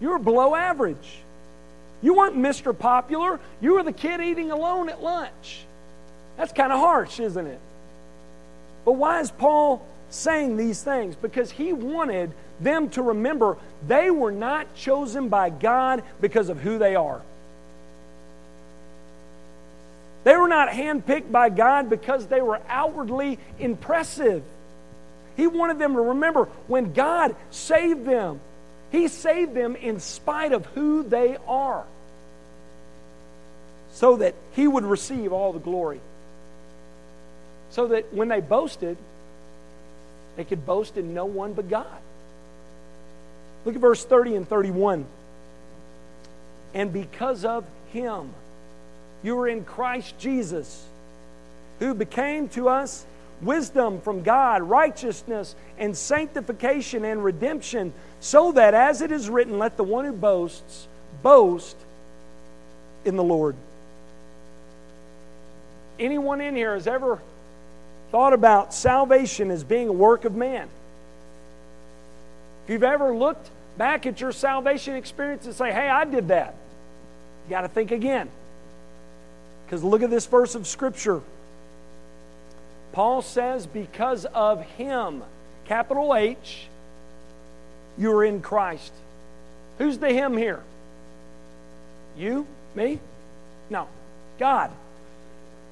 You 0.00 0.10
were 0.10 0.18
below 0.18 0.54
average. 0.54 1.18
You 2.02 2.14
weren't 2.14 2.36
Mr. 2.36 2.76
Popular. 2.76 3.38
You 3.60 3.74
were 3.74 3.82
the 3.82 3.92
kid 3.92 4.20
eating 4.20 4.50
alone 4.50 4.88
at 4.88 5.02
lunch. 5.02 5.64
That's 6.38 6.52
kind 6.52 6.72
of 6.72 6.80
harsh, 6.80 7.20
isn't 7.20 7.46
it? 7.46 7.60
But 8.90 8.96
why 8.96 9.20
is 9.20 9.30
Paul 9.30 9.86
saying 10.08 10.56
these 10.56 10.82
things? 10.82 11.14
Because 11.14 11.52
he 11.52 11.72
wanted 11.72 12.32
them 12.58 12.88
to 12.90 13.02
remember 13.02 13.56
they 13.86 14.10
were 14.10 14.32
not 14.32 14.74
chosen 14.74 15.28
by 15.28 15.48
God 15.48 16.02
because 16.20 16.48
of 16.48 16.58
who 16.58 16.76
they 16.76 16.96
are. 16.96 17.22
They 20.24 20.34
were 20.34 20.48
not 20.48 20.70
handpicked 20.70 21.30
by 21.30 21.50
God 21.50 21.88
because 21.88 22.26
they 22.26 22.42
were 22.42 22.60
outwardly 22.68 23.38
impressive. 23.60 24.42
He 25.36 25.46
wanted 25.46 25.78
them 25.78 25.92
to 25.92 26.00
remember 26.00 26.46
when 26.66 26.92
God 26.92 27.36
saved 27.52 28.04
them, 28.04 28.40
He 28.90 29.06
saved 29.06 29.54
them 29.54 29.76
in 29.76 30.00
spite 30.00 30.50
of 30.50 30.66
who 30.66 31.04
they 31.04 31.36
are, 31.46 31.84
so 33.92 34.16
that 34.16 34.34
He 34.56 34.66
would 34.66 34.84
receive 34.84 35.32
all 35.32 35.52
the 35.52 35.60
glory. 35.60 36.00
So 37.70 37.88
that 37.88 38.12
when 38.12 38.28
they 38.28 38.40
boasted, 38.40 38.96
they 40.36 40.44
could 40.44 40.66
boast 40.66 40.96
in 40.96 41.14
no 41.14 41.24
one 41.24 41.52
but 41.52 41.68
God. 41.68 41.86
Look 43.64 43.74
at 43.74 43.80
verse 43.80 44.04
30 44.04 44.36
and 44.36 44.48
31. 44.48 45.04
And 46.74 46.92
because 46.92 47.44
of 47.44 47.64
Him, 47.92 48.30
you 49.22 49.38
are 49.38 49.48
in 49.48 49.64
Christ 49.64 50.18
Jesus, 50.18 50.84
who 51.78 51.94
became 51.94 52.48
to 52.50 52.68
us 52.68 53.04
wisdom 53.42 54.00
from 54.00 54.22
God, 54.22 54.62
righteousness 54.62 55.54
and 55.78 55.96
sanctification 55.96 57.04
and 57.04 57.24
redemption, 57.24 57.92
so 58.20 58.52
that 58.52 58.74
as 58.74 59.00
it 59.00 59.10
is 59.10 59.28
written, 59.28 59.58
let 59.58 59.76
the 59.76 59.84
one 59.84 60.04
who 60.04 60.12
boasts 60.12 60.86
boast 61.22 61.76
in 63.04 63.16
the 63.16 63.24
Lord. 63.24 63.56
Anyone 65.98 66.40
in 66.40 66.54
here 66.54 66.74
has 66.74 66.86
ever 66.86 67.20
thought 68.10 68.32
about 68.32 68.74
salvation 68.74 69.50
as 69.50 69.64
being 69.64 69.88
a 69.88 69.92
work 69.92 70.24
of 70.24 70.34
man? 70.34 70.68
If 72.64 72.70
you've 72.70 72.82
ever 72.82 73.14
looked 73.14 73.50
back 73.78 74.06
at 74.06 74.20
your 74.20 74.32
salvation 74.32 74.96
experience 74.96 75.46
and 75.46 75.54
say, 75.54 75.72
hey, 75.72 75.88
I 75.88 76.04
did 76.04 76.28
that, 76.28 76.54
you 77.46 77.50
got 77.50 77.62
to 77.62 77.68
think 77.68 77.90
again. 77.90 78.28
Because 79.64 79.82
look 79.82 80.02
at 80.02 80.10
this 80.10 80.26
verse 80.26 80.54
of 80.54 80.66
Scripture. 80.66 81.22
Paul 82.92 83.22
says, 83.22 83.66
because 83.66 84.24
of 84.24 84.62
him, 84.62 85.22
capital 85.64 86.14
H, 86.14 86.66
you're 87.96 88.24
in 88.24 88.40
Christ. 88.42 88.92
Who's 89.78 89.98
the 89.98 90.08
him 90.08 90.36
here? 90.36 90.62
You? 92.16 92.46
Me? 92.74 92.98
No. 93.70 93.86
God. 94.38 94.70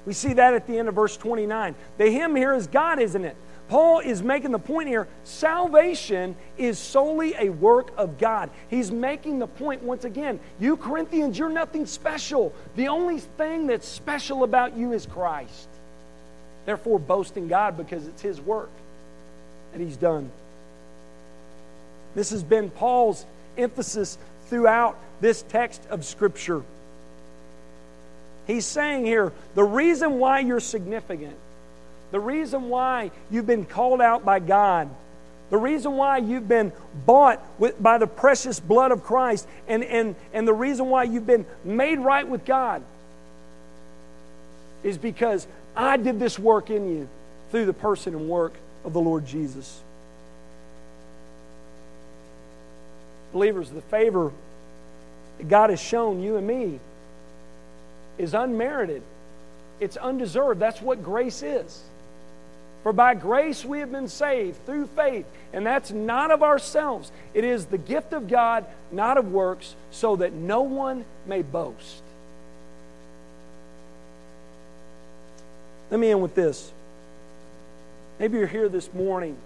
We 0.09 0.14
see 0.14 0.33
that 0.33 0.55
at 0.55 0.66
the 0.66 0.79
end 0.79 0.88
of 0.88 0.94
verse 0.94 1.18
29. 1.18 1.75
The 1.99 2.11
him 2.11 2.35
here 2.35 2.55
is 2.55 2.66
God, 2.66 2.99
isn't 2.99 3.27
it? 3.27 3.37
Paul 3.68 3.99
is 3.99 4.23
making 4.23 4.53
the 4.53 4.59
point 4.59 4.88
here 4.88 5.07
salvation 5.25 6.35
is 6.57 6.79
solely 6.79 7.35
a 7.38 7.51
work 7.51 7.90
of 7.99 8.16
God. 8.16 8.49
He's 8.71 8.90
making 8.90 9.38
the 9.38 9.47
point 9.47 9.83
once 9.83 10.07
again. 10.07 10.40
You 10.59 10.79
Corinthians, 10.79 11.38
you're 11.38 11.51
nothing 11.51 11.85
special. 11.85 12.55
The 12.75 12.88
only 12.88 13.18
thing 13.18 13.66
that's 13.66 13.87
special 13.87 14.44
about 14.44 14.79
you 14.79 14.94
is 14.94 15.05
Christ. 15.05 15.68
Therefore, 16.64 16.99
boast 16.99 17.37
in 17.37 17.47
God 17.47 17.77
because 17.77 18.07
it's 18.07 18.23
His 18.23 18.40
work 18.40 18.71
that 19.73 19.81
He's 19.83 19.99
done. 19.99 20.31
This 22.14 22.31
has 22.31 22.42
been 22.42 22.71
Paul's 22.71 23.27
emphasis 23.59 24.16
throughout 24.47 24.99
this 25.21 25.42
text 25.42 25.83
of 25.90 26.03
Scripture. 26.07 26.62
He's 28.49 28.67
saying 28.67 29.05
here 29.05 29.33
the 29.55 29.63
reason 29.63 30.19
why 30.19 30.41
you're 30.41 30.59
significant 30.59 31.37
the 32.11 32.21
reason 32.21 32.69
why 32.69 33.11
you've 33.31 33.47
been 33.47 33.67
called 33.67 34.01
out 34.01 34.25
by 34.25 34.39
God, 34.39 34.89
the 35.51 35.59
reason 35.59 35.93
why 35.93 36.19
you've 36.19 36.49
been 36.49 36.73
bought 37.07 37.43
with, 37.59 37.81
by 37.83 37.99
the 37.99 38.07
precious 38.07 38.61
blood 38.61 38.93
of 38.93 39.05
Christ, 39.05 39.47
and, 39.67 39.85
and, 39.85 40.15
and 40.33 40.49
the 40.49 40.55
reason 40.55 40.87
why 40.87 41.05
you've 41.05 41.27
been 41.27 41.45
made 41.65 41.99
right 41.99 42.27
with 42.27 42.45
God 42.45 42.83
is 44.83 44.97
because 44.97 45.47
I 45.77 45.97
did 45.97 46.19
this 46.19 46.39
work 46.39 46.71
in 46.71 46.89
you 46.89 47.09
through 47.51 47.67
the 47.67 47.73
person 47.73 48.15
and 48.15 48.29
work 48.29 48.55
of 48.85 48.93
the 48.93 49.01
Lord 49.01 49.27
Jesus. 49.27 49.83
Believers, 53.33 53.69
the 53.69 53.83
favor 53.83 54.33
that 55.37 55.49
God 55.49 55.69
has 55.71 55.81
shown 55.81 56.23
you 56.23 56.37
and 56.37 56.47
me 56.47 56.81
is 58.18 58.35
unmerited. 58.35 59.02
It's 59.81 59.96
undeserved. 59.96 60.61
That's 60.61 60.83
what 60.83 61.02
grace 61.02 61.42
is. 61.42 61.83
For 62.83 62.92
by 62.92 63.14
grace 63.14 63.64
we 63.64 63.81
have 63.81 63.90
been 63.90 64.09
saved 64.09 64.64
through 64.64 64.87
faith, 64.88 65.26
and 65.52 65.66
that's 65.66 65.90
not 65.90 66.31
of 66.31 66.42
ourselves. 66.42 67.11
It 67.35 67.44
is 67.44 67.66
the 67.66 67.78
gift 67.78 68.12
of 68.12 68.28
God, 68.28 68.64
not 68.92 69.18
of 69.18 69.33
works, 69.33 69.74
so 69.90 70.16
that 70.16 70.33
no 70.33 70.62
one 70.62 71.04
may 71.26 71.42
boast. 71.42 72.02
Let 75.90 76.00
me 76.00 76.11
end 76.11 76.22
with 76.22 76.35
this. 76.35 76.72
Maybe 78.18 78.38
you're 78.38 78.46
here 78.46 78.68
this 78.68 78.92
morning, 78.92 79.37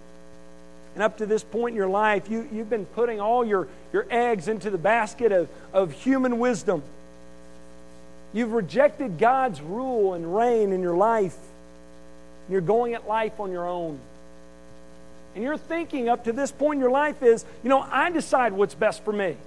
and 0.93 1.03
up 1.03 1.17
to 1.17 1.25
this 1.25 1.43
point 1.43 1.73
in 1.73 1.77
your 1.77 1.89
life, 1.89 2.29
you, 2.29 2.47
you've 2.51 2.69
been 2.69 2.85
putting 2.85 3.19
all 3.19 3.45
your, 3.45 3.67
your 3.91 4.05
eggs 4.09 4.47
into 4.47 4.69
the 4.69 4.77
basket 4.77 5.31
of, 5.31 5.47
of 5.73 5.91
human 5.91 6.39
wisdom. 6.39 6.83
You've 8.33 8.51
rejected 8.51 9.19
God's 9.19 9.61
rule 9.61 10.15
and 10.15 10.35
reign 10.35 10.73
in 10.73 10.81
your 10.81 10.97
life. 10.97 11.37
You're 12.49 12.61
going 12.61 12.95
at 12.95 13.07
life 13.07 13.39
on 13.39 13.51
your 13.51 13.67
own. 13.67 13.99
And 15.35 15.43
your 15.43 15.57
thinking 15.57 16.09
up 16.09 16.25
to 16.25 16.33
this 16.33 16.51
point 16.51 16.77
in 16.77 16.81
your 16.81 16.91
life 16.91 17.21
is, 17.23 17.45
you 17.63 17.69
know, 17.69 17.85
I 17.89 18.09
decide 18.09 18.53
what's 18.53 18.75
best 18.75 19.03
for 19.03 19.13
me. 19.13 19.37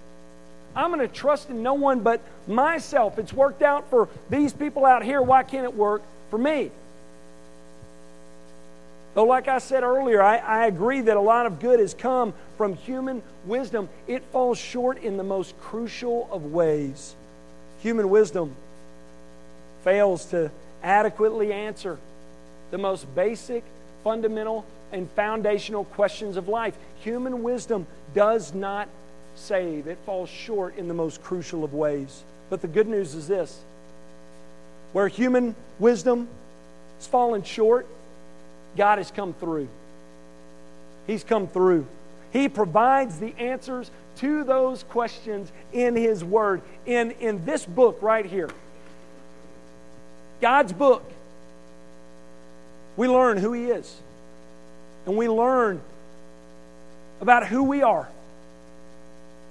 I'm 0.75 0.93
going 0.93 1.07
to 1.07 1.13
trust 1.13 1.49
in 1.49 1.63
no 1.63 1.75
one 1.75 2.01
but 2.01 2.21
myself. 2.47 3.19
It's 3.19 3.33
worked 3.33 3.63
out 3.63 3.89
for 3.91 4.09
these 4.31 4.53
people 4.53 4.85
out 4.85 5.03
here. 5.03 5.23
Why 5.23 5.43
can't 5.43 5.65
it 5.65 5.75
work 5.75 6.03
for 6.31 6.39
me? 6.39 6.71
Though, 9.15 9.25
like 9.25 9.49
I 9.49 9.59
said 9.59 9.83
earlier, 9.83 10.23
I, 10.23 10.37
I, 10.37 10.67
agree 10.67 11.01
that 11.01 11.17
a 11.17 11.21
lot 11.21 11.47
of 11.47 11.59
good 11.59 11.81
has 11.81 11.95
come 11.95 12.35
from 12.59 12.75
human 12.75 13.23
wisdom, 13.47 13.89
it 14.07 14.23
falls 14.25 14.59
short 14.59 14.99
in 15.03 15.17
the 15.17 15.23
most 15.23 15.59
crucial 15.59 16.29
of 16.31 16.53
ways. 16.53 17.15
Human 17.81 18.11
wisdom 18.11 18.55
fails 19.87 20.25
to 20.25 20.51
adequately 20.83 21.53
answer 21.53 21.97
the 22.73 22.79
most 22.79 23.07
basic, 23.15 23.63
fundamental, 24.03 24.67
and 24.91 25.09
foundational 25.13 25.85
questions 25.85 26.37
of 26.37 26.49
life. 26.49 26.77
Human 27.03 27.45
wisdom 27.45 27.87
does 28.13 28.53
not 28.53 28.89
save, 29.37 29.87
it 29.87 29.97
falls 30.05 30.29
short 30.29 30.77
in 30.77 30.89
the 30.89 30.95
most 30.95 31.23
crucial 31.23 31.63
of 31.63 31.73
ways. 31.73 32.25
But 32.51 32.63
the 32.63 32.67
good 32.67 32.89
news 32.89 33.15
is 33.15 33.29
this 33.29 33.63
where 34.93 35.07
human 35.07 35.55
wisdom 35.79 36.27
has 36.99 37.07
fallen 37.07 37.45
short, 37.45 37.87
God 38.77 38.99
has 38.99 39.13
come 39.13 39.35
through. 39.35 39.69
He's 41.07 41.23
come 41.23 41.47
through. 41.47 41.87
He 42.33 42.49
provides 42.49 43.21
the 43.21 43.35
answers 43.39 43.93
to 44.17 44.43
those 44.43 44.83
questions 44.83 45.53
in 45.73 45.95
His 45.95 46.25
Word, 46.25 46.63
in, 46.87 47.13
in 47.13 47.45
this 47.45 47.65
book 47.65 47.99
right 48.03 48.27
here. 48.27 48.51
God's 50.41 50.73
book 50.73 51.03
we 52.97 53.09
learn 53.09 53.37
who 53.37 53.53
He 53.53 53.67
is. 53.67 53.95
And 55.05 55.17
we 55.17 55.29
learn 55.29 55.81
about 57.21 57.47
who 57.47 57.63
we 57.63 57.83
are. 57.83 58.09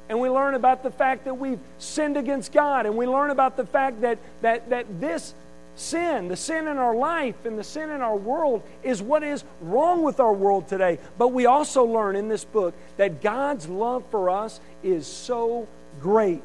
And 0.09 0.19
we 0.19 0.29
learn 0.29 0.53
about 0.53 0.83
the 0.83 0.91
fact 0.91 1.25
that 1.25 1.36
we've 1.36 1.59
sinned 1.79 2.17
against 2.17 2.51
God. 2.51 2.86
And 2.86 2.97
we 2.97 3.07
learn 3.07 3.29
about 3.29 3.57
the 3.57 3.65
fact 3.65 4.01
that, 4.01 4.19
that, 4.41 4.69
that 4.69 4.99
this 4.99 5.33
sin, 5.75 6.27
the 6.27 6.36
sin 6.36 6.67
in 6.67 6.77
our 6.77 6.95
life 6.95 7.45
and 7.45 7.57
the 7.57 7.63
sin 7.63 7.89
in 7.89 8.01
our 8.01 8.15
world 8.15 8.63
is 8.83 9.01
what 9.01 9.23
is 9.23 9.43
wrong 9.61 10.03
with 10.03 10.19
our 10.19 10.33
world 10.33 10.67
today. 10.67 10.99
But 11.17 11.29
we 11.29 11.45
also 11.45 11.86
learn 11.86 12.15
in 12.15 12.27
this 12.27 12.45
book 12.45 12.73
that 12.97 13.21
God's 13.21 13.67
love 13.67 14.03
for 14.11 14.29
us 14.29 14.59
is 14.83 15.07
so 15.07 15.67
great. 16.01 16.43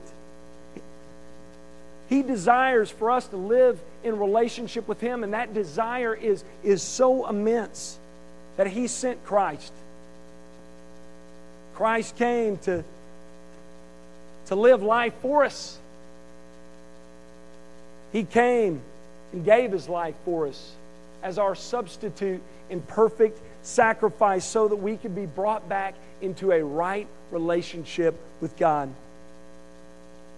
He 2.11 2.23
desires 2.23 2.91
for 2.91 3.13
us 3.13 3.29
to 3.29 3.37
live 3.37 3.81
in 4.03 4.19
relationship 4.19 4.89
with 4.89 5.01
Him, 5.01 5.25
and 5.25 5.33
that 5.33 5.55
desire 5.55 6.13
is, 6.13 6.45
is 6.65 6.83
so 6.83 7.29
immense 7.29 7.99
that 8.57 8.67
He 8.67 8.89
sent 8.89 9.25
Christ. 9.25 9.73
Christ 11.75 12.17
came 12.17 12.59
to, 12.59 12.85
to 14.47 14.55
live 14.57 14.83
life 14.83 15.15
for 15.23 15.45
us. 15.45 15.79
He 18.13 18.25
came 18.25 18.83
and 19.33 19.45
gave 19.45 19.71
his 19.71 19.89
life 19.89 20.17
for 20.25 20.49
us 20.49 20.73
as 21.23 21.39
our 21.39 21.55
substitute 21.55 22.43
in 22.69 22.81
perfect 22.83 23.39
sacrifice 23.63 24.45
so 24.45 24.67
that 24.67 24.77
we 24.77 24.97
could 24.97 25.15
be 25.15 25.27
brought 25.27 25.69
back 25.69 25.95
into 26.21 26.51
a 26.51 26.63
right 26.63 27.07
relationship 27.31 28.15
with 28.41 28.57
God. 28.57 28.93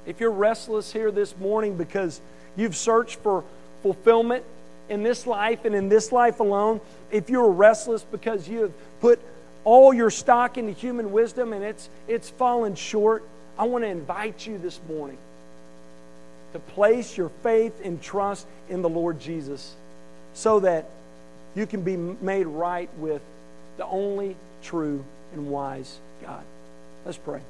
If 0.07 0.21
you're 0.21 0.31
restless 0.31 0.93
here 0.93 1.11
this 1.11 1.37
morning 1.39 1.77
because 1.77 2.21
you've 2.57 2.77
searched 2.77 3.19
for 3.21 3.45
fulfillment 3.83 4.45
in 4.89 5.03
this 5.03 5.27
life 5.27 5.65
and 5.65 5.75
in 5.75 5.89
this 5.89 6.13
life 6.13 6.41
alone, 6.41 6.81
if 7.11 7.31
you're 7.31 7.51
restless 7.51 8.03
because 8.03 8.49
you 8.49 8.63
have 8.63 8.73
put 9.01 9.21
all 9.65 9.95
your 9.95 10.11
stock 10.11 10.59
into 10.59 10.73
human 10.73 11.13
wisdom 11.13 11.53
and 11.53 11.65
it's, 11.65 11.89
it's 12.09 12.31
fallen 12.31 12.75
short, 12.75 13.25
I 13.59 13.65
want 13.65 13.85
to 13.85 13.89
invite 13.89 14.47
you 14.47 14.59
this 14.59 14.81
morning 14.89 15.19
to 16.53 16.59
place 16.59 17.17
your 17.17 17.31
faith 17.43 17.81
and 17.85 18.01
trust 18.03 18.47
in 18.69 18.83
the 18.83 18.89
Lord 18.89 19.21
Jesus 19.21 19.75
so 20.35 20.61
that 20.61 20.89
you 21.55 21.67
can 21.67 21.83
be 21.83 21.97
made 21.97 22.47
right 22.47 22.89
with 22.99 23.23
the 23.77 23.87
only 23.87 24.37
true 24.63 25.05
and 25.33 25.49
wise 25.49 25.99
God. 26.23 26.43
Let's 27.05 27.19
pray. 27.19 27.41